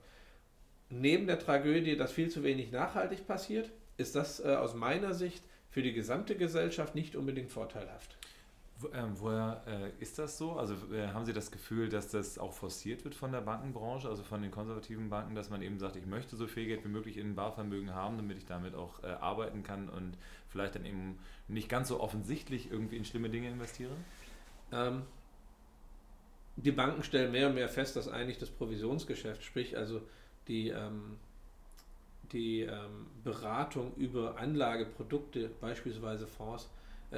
Neben 0.89 1.25
der 1.25 1.39
Tragödie, 1.39 1.95
dass 1.95 2.11
viel 2.11 2.29
zu 2.29 2.43
wenig 2.43 2.71
nachhaltig 2.71 3.25
passiert, 3.25 3.71
ist 3.97 4.15
das 4.15 4.39
äh, 4.39 4.55
aus 4.55 4.75
meiner 4.75 5.13
Sicht 5.13 5.43
für 5.69 5.81
die 5.81 5.93
gesamte 5.93 6.35
Gesellschaft 6.35 6.95
nicht 6.95 7.15
unbedingt 7.15 7.49
vorteilhaft. 7.49 8.17
Ähm, 8.93 9.13
woher 9.15 9.63
äh, 9.67 10.01
ist 10.01 10.19
das 10.19 10.37
so? 10.37 10.53
Also 10.53 10.75
äh, 10.93 11.07
haben 11.09 11.25
Sie 11.25 11.33
das 11.33 11.51
Gefühl, 11.51 11.89
dass 11.89 12.09
das 12.09 12.37
auch 12.37 12.53
forciert 12.53 13.03
wird 13.03 13.15
von 13.15 13.31
der 13.31 13.41
Bankenbranche, 13.41 14.07
also 14.07 14.23
von 14.23 14.41
den 14.41 14.51
konservativen 14.51 15.09
Banken, 15.09 15.35
dass 15.35 15.49
man 15.49 15.61
eben 15.61 15.79
sagt, 15.79 15.95
ich 15.95 16.05
möchte 16.05 16.35
so 16.35 16.47
viel 16.47 16.65
Geld 16.65 16.83
wie 16.83 16.89
möglich 16.89 17.17
in 17.17 17.35
Barvermögen 17.35 17.93
haben, 17.93 18.17
damit 18.17 18.37
ich 18.37 18.45
damit 18.45 18.75
auch 18.75 19.03
äh, 19.03 19.07
arbeiten 19.07 19.63
kann 19.63 19.89
und 19.89 20.17
vielleicht 20.47 20.75
dann 20.75 20.85
eben 20.85 21.19
nicht 21.47 21.69
ganz 21.69 21.87
so 21.87 21.99
offensichtlich 21.99 22.71
irgendwie 22.71 22.97
in 22.97 23.05
schlimme 23.05 23.29
Dinge 23.29 23.49
investiere? 23.49 23.91
Ähm, 24.71 25.03
die 26.55 26.71
Banken 26.71 27.03
stellen 27.03 27.31
mehr 27.31 27.47
und 27.47 27.55
mehr 27.55 27.69
fest, 27.69 27.95
dass 27.95 28.07
eigentlich 28.07 28.37
das 28.37 28.49
Provisionsgeschäft, 28.49 29.43
sprich 29.43 29.77
also 29.77 30.01
die, 30.47 30.69
ähm, 30.69 31.17
die 32.31 32.61
ähm, 32.61 33.07
Beratung 33.23 33.93
über 33.95 34.37
Anlageprodukte, 34.37 35.49
beispielsweise 35.59 36.27
Fonds, 36.27 36.69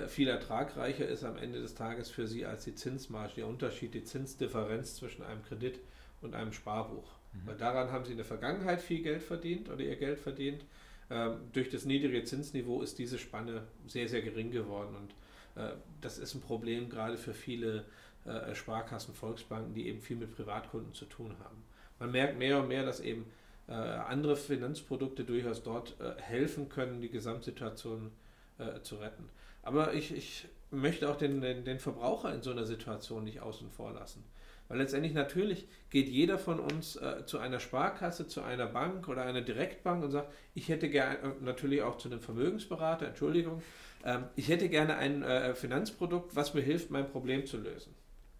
viel 0.07 0.27
ertragreicher 0.27 1.07
ist 1.07 1.23
am 1.23 1.37
Ende 1.37 1.61
des 1.61 1.75
Tages 1.75 2.09
für 2.09 2.27
sie 2.27 2.45
als 2.45 2.63
die 2.63 2.73
Zinsmarge, 2.73 3.35
der 3.35 3.47
Unterschied, 3.47 3.93
die 3.93 4.03
Zinsdifferenz 4.03 4.95
zwischen 4.95 5.23
einem 5.23 5.43
Kredit 5.43 5.79
und 6.21 6.33
einem 6.33 6.51
Sparbuch. 6.51 7.11
Mhm. 7.33 7.47
Weil 7.47 7.57
daran 7.57 7.91
haben 7.91 8.05
sie 8.05 8.11
in 8.11 8.17
der 8.17 8.25
Vergangenheit 8.25 8.81
viel 8.81 9.03
Geld 9.03 9.21
verdient 9.21 9.69
oder 9.69 9.81
ihr 9.81 9.95
Geld 9.95 10.19
verdient. 10.19 10.65
Ähm, 11.09 11.37
durch 11.51 11.69
das 11.69 11.85
niedrige 11.85 12.23
Zinsniveau 12.23 12.81
ist 12.81 12.97
diese 12.97 13.19
Spanne 13.19 13.63
sehr, 13.87 14.07
sehr 14.07 14.21
gering 14.21 14.51
geworden 14.51 14.95
und 14.95 15.61
äh, 15.61 15.73
das 16.01 16.17
ist 16.17 16.33
ein 16.33 16.41
Problem 16.41 16.89
gerade 16.89 17.17
für 17.17 17.33
viele 17.33 17.85
äh, 18.25 18.55
Sparkassen, 18.55 19.13
Volksbanken, 19.13 19.73
die 19.73 19.87
eben 19.87 20.01
viel 20.01 20.17
mit 20.17 20.35
Privatkunden 20.35 20.93
zu 20.93 21.05
tun 21.05 21.35
haben. 21.43 21.63
Man 21.99 22.11
merkt 22.11 22.37
mehr 22.37 22.59
und 22.59 22.67
mehr, 22.67 22.85
dass 22.85 22.99
eben 22.99 23.25
äh, 23.67 23.73
andere 23.73 24.35
Finanzprodukte 24.35 25.23
durchaus 25.23 25.63
dort 25.63 25.99
äh, 25.99 26.21
helfen 26.21 26.69
können, 26.69 27.01
die 27.01 27.09
Gesamtsituation 27.09 28.11
äh, 28.57 28.81
zu 28.81 28.95
retten. 28.95 29.29
Aber 29.63 29.93
ich, 29.93 30.13
ich 30.13 30.47
möchte 30.71 31.09
auch 31.09 31.15
den, 31.15 31.41
den, 31.41 31.65
den 31.65 31.79
Verbraucher 31.79 32.33
in 32.33 32.41
so 32.41 32.51
einer 32.51 32.65
Situation 32.65 33.23
nicht 33.23 33.41
außen 33.41 33.71
vor 33.71 33.93
lassen. 33.93 34.23
Weil 34.67 34.77
letztendlich 34.77 35.13
natürlich 35.13 35.67
geht 35.89 36.07
jeder 36.07 36.37
von 36.37 36.59
uns 36.59 36.95
äh, 36.95 37.25
zu 37.25 37.37
einer 37.37 37.59
Sparkasse, 37.59 38.27
zu 38.27 38.41
einer 38.41 38.67
Bank 38.67 39.07
oder 39.07 39.23
einer 39.23 39.41
Direktbank 39.41 40.03
und 40.03 40.11
sagt, 40.11 40.31
ich 40.53 40.69
hätte 40.69 40.89
gerne, 40.89 41.17
äh, 41.19 41.31
natürlich 41.41 41.81
auch 41.81 41.97
zu 41.97 42.09
einem 42.09 42.21
Vermögensberater, 42.21 43.07
Entschuldigung, 43.07 43.61
ähm, 44.03 44.25
ich 44.35 44.49
hätte 44.49 44.69
gerne 44.69 44.95
ein 44.97 45.23
äh, 45.23 45.53
Finanzprodukt, 45.55 46.35
was 46.35 46.53
mir 46.53 46.61
hilft, 46.61 46.91
mein 46.91 47.09
Problem 47.09 47.45
zu 47.45 47.57
lösen. 47.57 47.93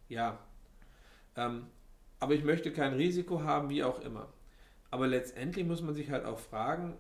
Ja. 0.10 0.40
Ähm, 1.36 1.68
aber 2.20 2.34
ich 2.34 2.44
möchte 2.44 2.72
kein 2.72 2.94
Risiko 2.94 3.42
haben, 3.44 3.70
wie 3.70 3.84
auch 3.84 4.02
immer. 4.02 4.32
Aber 4.92 5.08
letztendlich 5.08 5.66
muss 5.66 5.82
man 5.82 5.94
sich 5.94 6.10
halt 6.10 6.26
auch 6.26 6.40
fragen, 6.40 6.96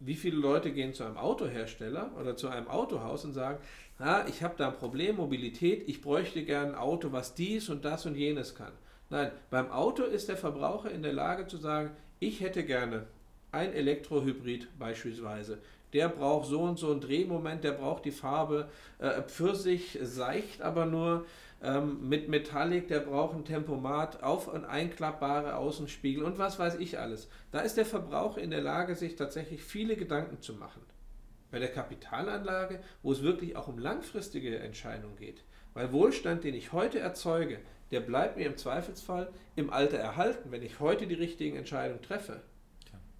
wie 0.00 0.14
viele 0.14 0.36
Leute 0.36 0.72
gehen 0.72 0.94
zu 0.94 1.04
einem 1.04 1.16
Autohersteller 1.16 2.10
oder 2.20 2.36
zu 2.36 2.48
einem 2.48 2.68
Autohaus 2.68 3.24
und 3.24 3.32
sagen, 3.32 3.58
ah, 3.98 4.24
ich 4.28 4.42
habe 4.42 4.54
da 4.56 4.68
ein 4.68 4.76
Problem, 4.76 5.16
Mobilität, 5.16 5.88
ich 5.88 6.02
bräuchte 6.02 6.44
gerne 6.44 6.72
ein 6.72 6.78
Auto, 6.78 7.12
was 7.12 7.34
dies 7.34 7.68
und 7.68 7.84
das 7.84 8.06
und 8.06 8.14
jenes 8.14 8.54
kann. 8.54 8.72
Nein, 9.08 9.30
beim 9.50 9.70
Auto 9.70 10.02
ist 10.02 10.28
der 10.28 10.36
Verbraucher 10.36 10.90
in 10.90 11.02
der 11.02 11.12
Lage 11.12 11.46
zu 11.46 11.56
sagen, 11.56 11.90
ich 12.18 12.40
hätte 12.40 12.64
gerne 12.64 13.06
ein 13.52 13.72
Elektrohybrid 13.72 14.68
beispielsweise. 14.78 15.58
Der 15.92 16.08
braucht 16.08 16.48
so 16.48 16.62
und 16.62 16.78
so 16.78 16.92
ein 16.92 17.00
Drehmoment, 17.00 17.64
der 17.64 17.72
braucht 17.72 18.04
die 18.04 18.10
Farbe 18.10 18.68
äh, 18.98 19.22
Pfirsich, 19.22 19.98
seicht 20.02 20.60
aber 20.60 20.84
nur 20.84 21.24
ähm, 21.62 22.08
mit 22.08 22.28
Metallic, 22.28 22.88
der 22.88 23.00
braucht 23.00 23.34
ein 23.34 23.44
Tempomat, 23.44 24.22
auf- 24.22 24.48
und 24.48 24.64
einklappbare 24.64 25.56
Außenspiegel 25.56 26.22
und 26.22 26.38
was 26.38 26.58
weiß 26.58 26.76
ich 26.76 26.98
alles. 26.98 27.28
Da 27.50 27.60
ist 27.60 27.76
der 27.76 27.86
Verbraucher 27.86 28.40
in 28.40 28.50
der 28.50 28.60
Lage, 28.60 28.94
sich 28.94 29.16
tatsächlich 29.16 29.62
viele 29.62 29.96
Gedanken 29.96 30.40
zu 30.40 30.54
machen. 30.54 30.82
Bei 31.50 31.58
der 31.58 31.72
Kapitalanlage, 31.72 32.80
wo 33.02 33.12
es 33.12 33.22
wirklich 33.22 33.56
auch 33.56 33.68
um 33.68 33.78
langfristige 33.78 34.58
Entscheidungen 34.58 35.16
geht, 35.16 35.44
weil 35.74 35.92
Wohlstand, 35.92 36.44
den 36.44 36.54
ich 36.54 36.72
heute 36.72 36.98
erzeuge, 36.98 37.60
der 37.90 38.00
bleibt 38.00 38.36
mir 38.36 38.46
im 38.46 38.56
Zweifelsfall 38.56 39.28
im 39.54 39.70
Alter 39.70 39.98
erhalten, 39.98 40.50
wenn 40.50 40.62
ich 40.62 40.80
heute 40.80 41.06
die 41.06 41.14
richtigen 41.14 41.56
Entscheidungen 41.56 42.02
treffe. 42.02 42.40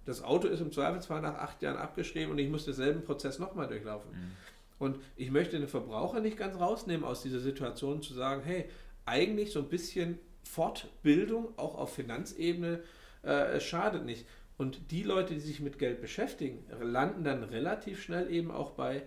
Das 0.07 0.23
Auto 0.23 0.47
ist 0.47 0.61
im 0.61 0.71
Zweifelsfall 0.71 1.21
nach 1.21 1.35
acht 1.35 1.61
Jahren 1.61 1.75
abgeschrieben 1.75 2.31
und 2.31 2.39
ich 2.39 2.49
muss 2.49 2.63
denselben 2.63 3.03
Prozess 3.03 3.39
nochmal 3.39 3.67
durchlaufen. 3.67 4.09
Mhm. 4.11 4.31
Und 4.79 4.99
ich 5.15 5.31
möchte 5.31 5.59
den 5.59 5.67
Verbraucher 5.67 6.19
nicht 6.19 6.37
ganz 6.37 6.59
rausnehmen 6.59 7.05
aus 7.05 7.21
dieser 7.21 7.39
Situation, 7.39 8.01
zu 8.01 8.13
sagen, 8.13 8.43
hey, 8.43 8.65
eigentlich 9.05 9.51
so 9.51 9.59
ein 9.59 9.69
bisschen 9.69 10.19
Fortbildung 10.43 11.57
auch 11.57 11.75
auf 11.75 11.93
Finanzebene 11.93 12.81
äh, 13.23 13.59
schadet 13.59 14.05
nicht. 14.05 14.25
Und 14.57 14.91
die 14.91 15.03
Leute, 15.03 15.35
die 15.35 15.39
sich 15.39 15.59
mit 15.59 15.77
Geld 15.77 16.01
beschäftigen, 16.01 16.65
landen 16.81 17.23
dann 17.23 17.43
relativ 17.43 18.01
schnell 18.01 18.31
eben 18.31 18.51
auch 18.51 18.71
bei 18.71 19.03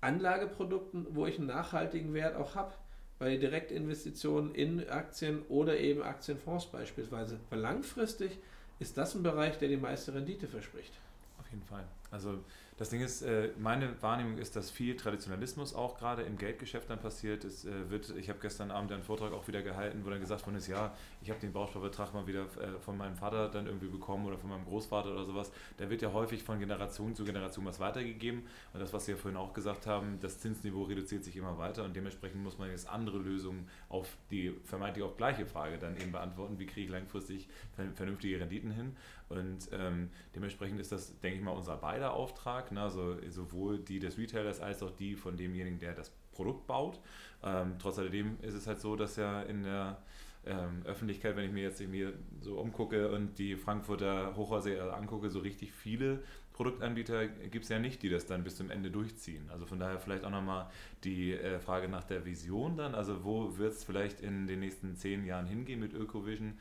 Anlageprodukten, 0.00 1.06
wo 1.10 1.26
ich 1.26 1.38
einen 1.38 1.46
nachhaltigen 1.46 2.14
Wert 2.14 2.36
auch 2.36 2.54
habe. 2.54 2.72
Bei 3.18 3.36
Direktinvestitionen 3.36 4.54
in 4.54 4.88
Aktien 4.88 5.42
oder 5.48 5.78
eben 5.78 6.02
Aktienfonds 6.02 6.66
beispielsweise. 6.66 7.38
Weil 7.50 7.60
langfristig 7.60 8.38
ist 8.78 8.96
das 8.96 9.14
ein 9.14 9.22
Bereich, 9.22 9.58
der 9.58 9.68
die 9.68 9.76
meiste 9.76 10.14
Rendite 10.14 10.48
verspricht. 10.48 10.92
Auf 11.38 11.46
jeden 11.50 11.62
Fall. 11.64 11.84
Also 12.10 12.38
das 12.80 12.88
Ding 12.88 13.02
ist, 13.02 13.20
äh, 13.20 13.50
meine 13.58 13.90
Wahrnehmung 14.00 14.38
ist, 14.38 14.56
dass 14.56 14.70
viel 14.70 14.96
Traditionalismus 14.96 15.74
auch 15.74 15.98
gerade 15.98 16.22
im 16.22 16.38
Geldgeschäft 16.38 16.88
dann 16.88 16.98
passiert. 16.98 17.44
Es 17.44 17.66
äh, 17.66 17.90
wird, 17.90 18.08
ich 18.16 18.30
habe 18.30 18.38
gestern 18.40 18.70
Abend 18.70 18.90
einen 18.90 19.02
Vortrag 19.02 19.34
auch 19.34 19.46
wieder 19.48 19.60
gehalten, 19.60 20.00
wo 20.02 20.08
dann 20.08 20.18
gesagt 20.18 20.46
worden 20.46 20.56
ist, 20.56 20.66
ja, 20.66 20.90
ich 21.20 21.28
habe 21.28 21.38
den 21.40 21.52
Bausparbetrag 21.52 22.14
mal 22.14 22.26
wieder 22.26 22.44
äh, 22.44 22.80
von 22.80 22.96
meinem 22.96 23.16
Vater 23.16 23.50
dann 23.50 23.66
irgendwie 23.66 23.88
bekommen 23.88 24.24
oder 24.24 24.38
von 24.38 24.48
meinem 24.48 24.64
Großvater 24.64 25.12
oder 25.12 25.26
sowas. 25.26 25.52
Da 25.76 25.90
wird 25.90 26.00
ja 26.00 26.14
häufig 26.14 26.42
von 26.42 26.58
Generation 26.58 27.14
zu 27.14 27.26
Generation 27.26 27.66
was 27.66 27.80
weitergegeben. 27.80 28.46
Und 28.72 28.80
das, 28.80 28.94
was 28.94 29.04
Sie 29.04 29.12
ja 29.12 29.18
vorhin 29.18 29.36
auch 29.36 29.52
gesagt 29.52 29.86
haben, 29.86 30.18
das 30.22 30.40
Zinsniveau 30.40 30.84
reduziert 30.84 31.22
sich 31.22 31.36
immer 31.36 31.58
weiter 31.58 31.84
und 31.84 31.94
dementsprechend 31.94 32.42
muss 32.42 32.56
man 32.56 32.70
jetzt 32.70 32.88
andere 32.88 33.18
Lösungen 33.18 33.68
auf 33.90 34.08
die 34.30 34.58
vermeintlich 34.64 35.04
auch 35.04 35.18
gleiche 35.18 35.44
Frage 35.44 35.76
dann 35.76 35.98
eben 35.98 36.12
beantworten, 36.12 36.58
wie 36.58 36.64
kriege 36.64 36.86
ich 36.86 36.90
langfristig 36.90 37.46
vernünftige 37.94 38.40
Renditen 38.40 38.70
hin. 38.70 38.96
Und 39.30 39.68
ähm, 39.72 40.10
dementsprechend 40.34 40.80
ist 40.80 40.90
das, 40.90 41.18
denke 41.20 41.38
ich 41.38 41.44
mal, 41.44 41.52
unser 41.52 41.76
beider 41.76 42.14
Auftrag. 42.14 42.69
Ne? 42.72 42.80
Also 42.80 43.16
sowohl 43.28 43.78
die 43.78 43.98
des 43.98 44.18
Retailers 44.18 44.60
als 44.60 44.82
auch 44.82 44.90
die 44.90 45.16
von 45.16 45.36
demjenigen, 45.36 45.78
der 45.78 45.94
das 45.94 46.10
Produkt 46.32 46.66
baut. 46.66 47.00
Ähm, 47.42 47.74
trotz 47.78 47.98
alledem 47.98 48.36
ist 48.42 48.54
es 48.54 48.66
halt 48.66 48.80
so, 48.80 48.96
dass 48.96 49.16
ja 49.16 49.42
in 49.42 49.62
der 49.62 49.98
ähm, 50.46 50.82
Öffentlichkeit, 50.84 51.36
wenn 51.36 51.44
ich 51.44 51.52
mir 51.52 51.62
jetzt 51.62 51.80
irgendwie 51.80 52.08
so 52.40 52.58
umgucke 52.58 53.10
und 53.10 53.38
die 53.38 53.56
Frankfurter 53.56 54.34
Hochhäuser 54.36 54.96
angucke, 54.96 55.28
so 55.30 55.40
richtig 55.40 55.72
viele 55.72 56.22
Produktanbieter 56.52 57.26
gibt 57.26 57.64
es 57.64 57.70
ja 57.70 57.78
nicht, 57.78 58.02
die 58.02 58.10
das 58.10 58.26
dann 58.26 58.44
bis 58.44 58.56
zum 58.56 58.70
Ende 58.70 58.90
durchziehen. 58.90 59.48
Also 59.50 59.64
von 59.64 59.78
daher 59.78 59.98
vielleicht 59.98 60.24
auch 60.24 60.30
nochmal 60.30 60.68
die 61.04 61.32
äh, 61.32 61.58
Frage 61.58 61.88
nach 61.88 62.04
der 62.04 62.24
Vision 62.26 62.76
dann. 62.76 62.94
Also 62.94 63.24
wo 63.24 63.56
wird 63.56 63.72
es 63.72 63.84
vielleicht 63.84 64.20
in 64.20 64.46
den 64.46 64.60
nächsten 64.60 64.94
zehn 64.96 65.24
Jahren 65.24 65.46
hingehen 65.46 65.80
mit 65.80 65.94
Ökovision? 65.94 66.58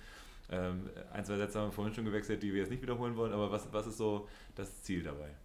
Ähm, 0.51 0.89
ein, 1.11 1.25
zwei 1.25 1.37
Sätze 1.37 1.59
haben 1.59 1.67
wir 1.67 1.73
vorhin 1.73 1.93
schon 1.93 2.05
gewechselt, 2.05 2.41
die 2.41 2.53
wir 2.53 2.61
jetzt 2.61 2.71
nicht 2.71 2.81
wiederholen 2.81 3.15
wollen, 3.17 3.33
aber 3.33 3.51
was, 3.51 3.71
was 3.71 3.87
ist 3.87 3.97
so 3.97 4.27
das 4.55 4.81
Ziel 4.83 5.03
dabei? 5.03 5.35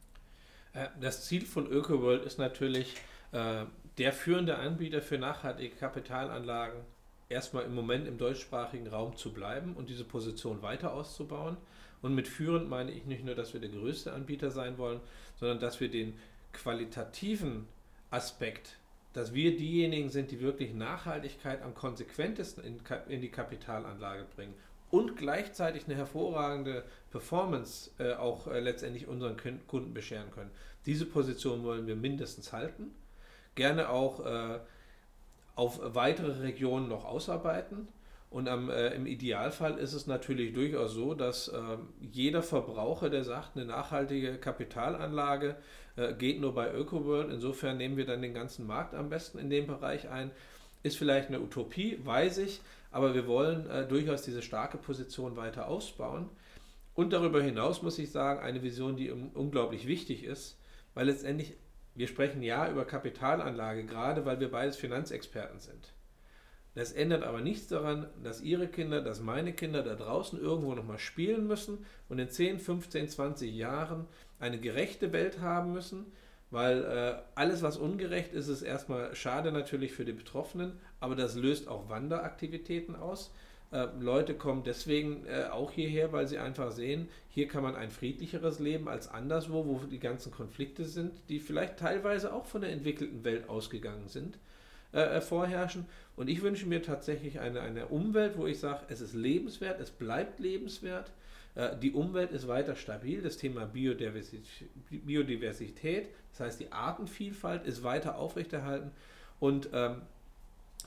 Äh, 0.75 0.89
das 1.01 1.25
Ziel 1.25 1.47
von 1.47 1.67
ÖkoWorld 1.67 2.25
ist 2.25 2.39
natürlich, 2.39 2.95
äh, 3.33 3.65
der 3.99 4.13
führende 4.13 4.57
Anbieter 4.59 5.01
für 5.01 5.19
nachhaltige 5.19 5.77
Kapitalanlagen 5.77 6.81
erstmal 7.29 7.65
im 7.65 7.75
Moment 7.75 8.07
im 8.07 8.19
deutschsprachigen 8.19 8.89
Raum 8.89 9.17
zu 9.17 9.33
bleiben 9.33 9.75
und 9.75 9.89
diese 9.89 10.05
Position 10.05 10.63
weiter 10.63 10.93
auszubauen. 10.93 11.57
Und 12.03 12.15
mit 12.15 12.29
führend 12.29 12.69
meine 12.69 12.91
ich 12.91 13.07
nicht 13.07 13.25
nur, 13.25 13.35
dass 13.35 13.55
wir 13.55 13.61
der 13.61 13.71
größte 13.71 14.13
Anbieter 14.13 14.51
sein 14.51 14.77
wollen, 14.77 15.01
sondern 15.37 15.59
dass 15.59 15.81
wir 15.81 15.91
den 15.91 16.19
qualitativen 16.53 17.67
Aspekt, 18.11 18.77
dass 19.15 19.33
wir 19.33 19.57
diejenigen 19.57 20.11
sind, 20.11 20.31
die 20.31 20.41
wirklich 20.41 20.75
Nachhaltigkeit 20.75 21.63
am 21.63 21.75
konsequentesten 21.75 22.63
in, 22.65 22.81
in 23.09 23.21
die 23.21 23.31
Kapitalanlage 23.31 24.27
bringen 24.37 24.55
und 24.95 25.17
gleichzeitig 25.17 25.87
eine 25.87 25.97
hervorragende 25.97 26.85
Performance 27.11 27.91
äh, 27.99 28.15
auch 28.15 28.47
äh, 28.47 28.61
letztendlich 28.61 29.09
unseren 29.09 29.37
Kunden 29.67 29.93
bescheren 29.93 30.31
können. 30.31 30.53
Diese 30.87 31.05
Position 31.05 31.65
wollen 31.65 31.89
wir 31.89 31.97
mindestens 31.97 32.53
halten. 32.53 32.95
Gerne 33.57 33.89
auch 33.89 34.25
äh, 34.25 34.61
auf 35.57 35.81
weitere 35.83 36.43
Regionen 36.43 36.87
noch 36.89 37.05
ausarbeiten. 37.05 37.89
Und 38.31 38.49
am, 38.49 38.71
äh, 38.71 38.91
im 38.91 39.07
Idealfall 39.07 39.79
ist 39.79 39.95
es 39.95 40.07
natürlich 40.07 40.53
durchaus 40.53 40.93
so, 40.93 41.15
dass 41.15 41.49
äh, 41.49 41.59
jeder 42.01 42.45
Verbraucher, 42.45 43.11
der 43.11 43.25
sagt, 43.25 43.57
eine 43.57 43.65
nachhaltige 43.65 44.39
Kapitalanlage 44.39 45.57
äh, 45.97 46.15
geht 46.15 46.41
nur 46.41 46.55
bei 46.55 46.73
ÖkoWorld, 46.73 47.33
insofern 47.33 47.79
nehmen 47.79 47.97
wir 47.97 48.07
dann 48.07 48.23
den 48.23 48.35
ganzen 48.35 48.65
Markt 48.65 48.95
am 48.95 49.09
besten 49.09 49.39
in 49.39 49.51
dem 49.51 49.67
Bereich 49.67 50.09
ein, 50.09 50.31
ist 50.85 50.97
vielleicht 50.97 51.29
eine 51.29 51.41
Utopie, 51.41 51.99
weiß 52.05 52.39
ich, 52.39 52.61
aber 52.93 53.15
wir 53.15 53.27
wollen 53.27 53.69
äh, 53.69 53.89
durchaus 53.89 54.23
diese 54.23 54.43
starke 54.43 54.79
Position 54.79 55.37
weiter 55.37 55.67
ausbauen. 55.67 56.29
Und 56.95 57.13
darüber 57.13 57.43
hinaus 57.43 57.83
muss 57.83 57.99
ich 57.99 58.13
sagen, 58.13 58.39
eine 58.41 58.63
Vision, 58.63 58.97
die 58.97 59.11
unglaublich 59.11 59.89
wichtig 59.89 60.23
ist, 60.23 60.61
weil 60.95 61.07
letztendlich 61.07 61.55
wir 61.97 62.09
sprechen 62.09 62.43
ja 62.43 62.71
über 62.71 62.85
Kapitalanlage, 62.85 63.85
gerade 63.85 64.25
weil 64.25 64.41
wir 64.41 64.51
beides 64.51 64.77
Finanzexperten 64.77 65.61
sind. 65.61 65.93
Das 66.75 66.93
ändert 66.93 67.23
aber 67.23 67.41
nichts 67.41 67.69
daran, 67.69 68.09
dass 68.25 68.41
Ihre 68.41 68.67
Kinder, 68.67 69.01
dass 69.01 69.21
meine 69.21 69.53
Kinder 69.53 69.83
da 69.85 69.95
draußen 69.95 70.41
irgendwo 70.41 70.75
nochmal 70.75 70.99
spielen 70.99 71.47
müssen 71.47 71.87
und 72.09 72.19
in 72.19 72.29
10, 72.29 72.59
15, 72.59 73.09
20 73.09 73.55
Jahren 73.55 74.07
eine 74.41 74.59
gerechte 74.59 75.13
Welt 75.13 75.41
haben 75.41 75.73
müssen, 75.73 76.07
weil 76.51 76.85
äh, 76.85 77.15
alles, 77.35 77.63
was 77.63 77.77
ungerecht 77.77 78.33
ist, 78.33 78.49
ist 78.49 78.63
erstmal 78.63 79.15
schade 79.15 79.53
natürlich 79.53 79.93
für 79.93 80.05
die 80.05 80.13
Betroffenen, 80.13 80.79
aber 81.01 81.17
das 81.17 81.35
löst 81.35 81.69
auch 81.69 81.89
Wanderaktivitäten 81.89 82.97
aus. 82.97 83.33
Äh, 83.75 83.89
Leute 83.99 84.35
kommen 84.35 84.63
deswegen 84.63 85.27
äh, 85.27 85.47
auch 85.51 85.73
hierher, 85.73 86.13
weil 86.13 86.29
sie 86.29 86.39
einfach 86.39 86.71
sehen, 86.71 87.09
hier 87.29 87.49
kann 87.49 87.65
man 87.65 87.75
ein 87.75 87.91
friedlicheres 87.91 88.61
Leben 88.61 88.89
als 88.89 89.09
anderswo, 89.09 89.67
wo 89.67 89.79
die 89.79 89.99
ganzen 89.99 90.31
Konflikte 90.31 90.85
sind, 90.85 91.13
die 91.29 91.41
vielleicht 91.41 91.79
teilweise 91.79 92.33
auch 92.33 92.47
von 92.47 92.61
der 92.61 92.71
entwickelten 92.71 93.25
Welt 93.25 93.49
ausgegangen 93.49 94.07
sind, 94.07 94.39
äh, 94.93 95.01
äh 95.01 95.21
vorherrschen. 95.21 95.87
Und 96.15 96.29
ich 96.29 96.43
wünsche 96.43 96.67
mir 96.67 96.83
tatsächlich 96.83 97.41
eine, 97.41 97.63
eine 97.63 97.87
Umwelt, 97.87 98.39
wo 98.39 98.47
ich 98.47 98.61
sage, 98.61 98.85
es 98.89 99.01
ist 99.01 99.15
lebenswert, 99.15 99.81
es 99.81 99.91
bleibt 99.91 100.39
lebenswert. 100.39 101.11
Äh, 101.55 101.77
die 101.77 101.93
Umwelt 101.93 102.33
ist 102.33 102.49
weiter 102.49 102.77
stabil. 102.77 103.23
Das 103.23 103.37
Thema 103.37 103.67
Biodiversität, 103.67 106.09
das 106.31 106.41
heißt 106.41 106.61
die 106.61 106.73
Artenvielfalt, 106.73 107.65
ist 107.65 107.83
weiter 107.83 108.19
aufrechterhalten. 108.19 108.91
Und 109.41 109.69
ähm, 109.73 110.03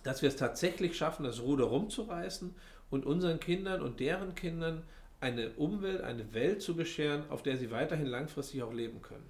dass 0.04 0.22
wir 0.22 0.30
es 0.30 0.36
tatsächlich 0.36 0.98
schaffen, 0.98 1.24
das 1.24 1.42
Ruder 1.42 1.66
rumzureißen 1.66 2.54
und 2.90 3.06
unseren 3.06 3.40
Kindern 3.40 3.82
und 3.82 4.00
deren 4.00 4.36
Kindern 4.36 4.84
eine 5.20 5.52
Umwelt, 5.52 6.02
eine 6.02 6.34
Welt 6.34 6.62
zu 6.62 6.76
bescheren, 6.76 7.24
auf 7.30 7.44
der 7.44 7.58
sie 7.58 7.72
weiterhin 7.72 8.06
langfristig 8.06 8.64
auch 8.64 8.74
leben 8.74 9.02
können. 9.02 9.26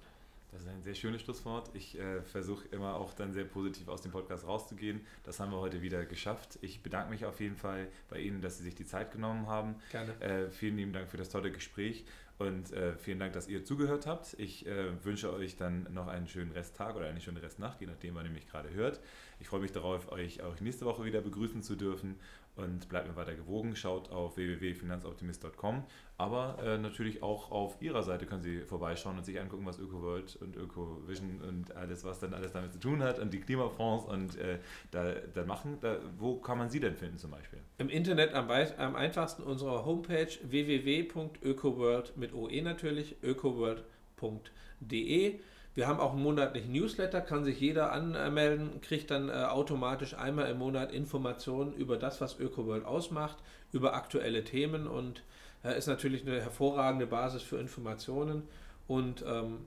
Das 0.50 0.62
ist 0.62 0.68
ein 0.68 0.82
sehr 0.82 0.94
schönes 0.94 1.22
Schlusswort. 1.22 1.70
Ich 1.74 1.98
äh, 1.98 2.22
versuche 2.22 2.66
immer 2.68 2.94
auch 2.94 3.12
dann 3.12 3.32
sehr 3.32 3.44
positiv 3.44 3.88
aus 3.88 4.00
dem 4.00 4.12
Podcast 4.12 4.46
rauszugehen. 4.46 5.02
Das 5.24 5.40
haben 5.40 5.52
wir 5.52 5.58
heute 5.58 5.82
wieder 5.82 6.06
geschafft. 6.06 6.58
Ich 6.62 6.82
bedanke 6.82 7.10
mich 7.10 7.26
auf 7.26 7.40
jeden 7.40 7.56
Fall 7.56 7.88
bei 8.08 8.20
Ihnen, 8.20 8.40
dass 8.40 8.58
Sie 8.58 8.64
sich 8.64 8.74
die 8.74 8.86
Zeit 8.86 9.12
genommen 9.12 9.46
haben. 9.46 9.76
Gerne. 9.92 10.20
Äh, 10.20 10.50
vielen 10.50 10.76
lieben 10.76 10.92
Dank 10.92 11.10
für 11.10 11.18
das 11.18 11.28
tolle 11.28 11.52
Gespräch 11.52 12.04
und 12.38 12.72
äh, 12.72 12.96
vielen 12.96 13.18
Dank, 13.18 13.32
dass 13.32 13.48
ihr 13.48 13.64
zugehört 13.64 14.06
habt. 14.06 14.34
Ich 14.38 14.66
äh, 14.66 15.04
wünsche 15.04 15.32
euch 15.32 15.56
dann 15.56 15.92
noch 15.92 16.06
einen 16.06 16.28
schönen 16.28 16.52
Resttag 16.52 16.94
oder 16.94 17.06
eine 17.06 17.20
schöne 17.20 17.42
Restnacht, 17.42 17.80
je 17.80 17.86
nachdem, 17.86 18.14
wann 18.14 18.24
ihr 18.26 18.32
mich 18.32 18.46
gerade 18.46 18.70
hört. 18.70 19.00
Ich 19.40 19.48
freue 19.48 19.60
mich 19.60 19.72
darauf, 19.72 20.10
euch 20.12 20.42
auch 20.42 20.58
nächste 20.60 20.84
Woche 20.86 21.04
wieder 21.04 21.20
begrüßen 21.20 21.62
zu 21.62 21.74
dürfen 21.74 22.16
und 22.58 22.88
bleibt 22.88 23.08
mir 23.08 23.16
weiter 23.16 23.34
gewogen. 23.34 23.74
Schaut 23.76 24.10
auf 24.10 24.36
www.finanzoptimist.com, 24.36 25.84
aber 26.16 26.58
äh, 26.62 26.78
natürlich 26.78 27.22
auch 27.22 27.50
auf 27.50 27.76
ihrer 27.80 28.02
Seite 28.02 28.26
können 28.26 28.42
Sie 28.42 28.62
vorbeischauen 28.62 29.16
und 29.16 29.24
sich 29.24 29.40
angucken, 29.40 29.64
was 29.64 29.78
ÖkoWorld 29.78 30.36
und 30.36 30.56
ÖkoVision 30.56 31.40
und 31.40 31.74
alles, 31.76 32.04
was 32.04 32.18
dann 32.18 32.34
alles 32.34 32.52
damit 32.52 32.72
zu 32.72 32.80
tun 32.80 33.02
hat 33.02 33.18
und 33.18 33.32
die 33.32 33.40
Klimafonds 33.40 34.04
und 34.06 34.36
äh, 34.36 34.58
da, 34.90 35.14
da 35.34 35.44
machen. 35.44 35.78
Da, 35.80 35.98
wo 36.18 36.36
kann 36.36 36.58
man 36.58 36.68
Sie 36.68 36.80
denn 36.80 36.96
finden 36.96 37.18
zum 37.18 37.30
Beispiel? 37.30 37.60
Im 37.78 37.88
Internet 37.88 38.34
am, 38.34 38.50
am 38.50 38.96
einfachsten 38.96 39.42
unserer 39.42 39.86
Homepage 39.86 40.28
www.ökoworld 40.42 42.16
mit 42.16 42.34
OE 42.34 42.62
natürlich, 42.62 43.22
ökoworld.de. 43.22 45.40
Wir 45.78 45.86
haben 45.86 46.00
auch 46.00 46.14
einen 46.14 46.24
monatlichen 46.24 46.72
Newsletter, 46.72 47.20
kann 47.20 47.44
sich 47.44 47.60
jeder 47.60 47.92
anmelden, 47.92 48.80
kriegt 48.80 49.12
dann 49.12 49.28
äh, 49.28 49.44
automatisch 49.44 50.14
einmal 50.14 50.50
im 50.50 50.58
Monat 50.58 50.90
Informationen 50.90 51.72
über 51.72 51.96
das, 51.96 52.20
was 52.20 52.40
ÖkoWorld 52.40 52.84
ausmacht, 52.84 53.36
über 53.70 53.94
aktuelle 53.94 54.42
Themen 54.42 54.88
und 54.88 55.22
äh, 55.62 55.78
ist 55.78 55.86
natürlich 55.86 56.26
eine 56.26 56.40
hervorragende 56.40 57.06
Basis 57.06 57.42
für 57.42 57.58
Informationen. 57.58 58.42
Und 58.88 59.24
ähm, 59.24 59.58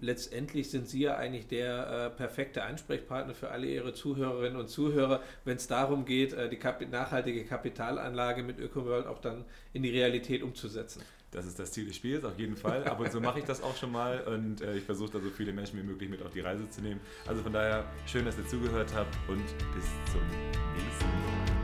letztendlich 0.00 0.70
sind 0.70 0.88
Sie 0.88 1.00
ja 1.00 1.16
eigentlich 1.16 1.46
der 1.46 2.06
äh, 2.06 2.10
perfekte 2.10 2.62
Ansprechpartner 2.62 3.34
für 3.34 3.50
alle 3.50 3.66
Ihre 3.66 3.94
Zuhörerinnen 3.94 4.58
und 4.58 4.68
Zuhörer, 4.68 5.22
wenn 5.44 5.56
es 5.56 5.66
darum 5.66 6.04
geht, 6.04 6.32
äh, 6.32 6.48
die 6.48 6.56
Kap 6.56 6.80
nachhaltige 6.90 7.44
Kapitalanlage 7.44 8.42
mit 8.42 8.58
ÖkoWorld 8.58 9.06
auch 9.06 9.20
dann 9.20 9.44
in 9.72 9.82
die 9.82 9.90
Realität 9.90 10.42
umzusetzen. 10.42 11.02
Das 11.30 11.44
ist 11.44 11.58
das 11.58 11.72
Ziel 11.72 11.86
des 11.86 11.96
Spiels, 11.96 12.24
auf 12.24 12.38
jeden 12.38 12.56
Fall. 12.56 12.84
Aber 12.84 13.10
so 13.10 13.20
mache 13.20 13.40
ich 13.40 13.44
das 13.44 13.62
auch 13.62 13.76
schon 13.76 13.92
mal 13.92 14.20
und 14.22 14.62
äh, 14.62 14.76
ich 14.76 14.84
versuche 14.84 15.12
da 15.12 15.20
so 15.20 15.28
viele 15.28 15.52
Menschen 15.52 15.78
wie 15.78 15.84
möglich 15.84 16.08
mit 16.08 16.22
auf 16.22 16.32
die 16.32 16.40
Reise 16.40 16.68
zu 16.70 16.80
nehmen. 16.80 17.00
Also 17.26 17.42
von 17.42 17.52
daher 17.52 17.84
schön, 18.06 18.24
dass 18.24 18.38
ihr 18.38 18.46
zugehört 18.46 18.92
habt 18.94 19.14
und 19.28 19.44
bis 19.44 19.84
zum 20.12 20.22
nächsten 20.74 21.04
Mal. 21.04 21.57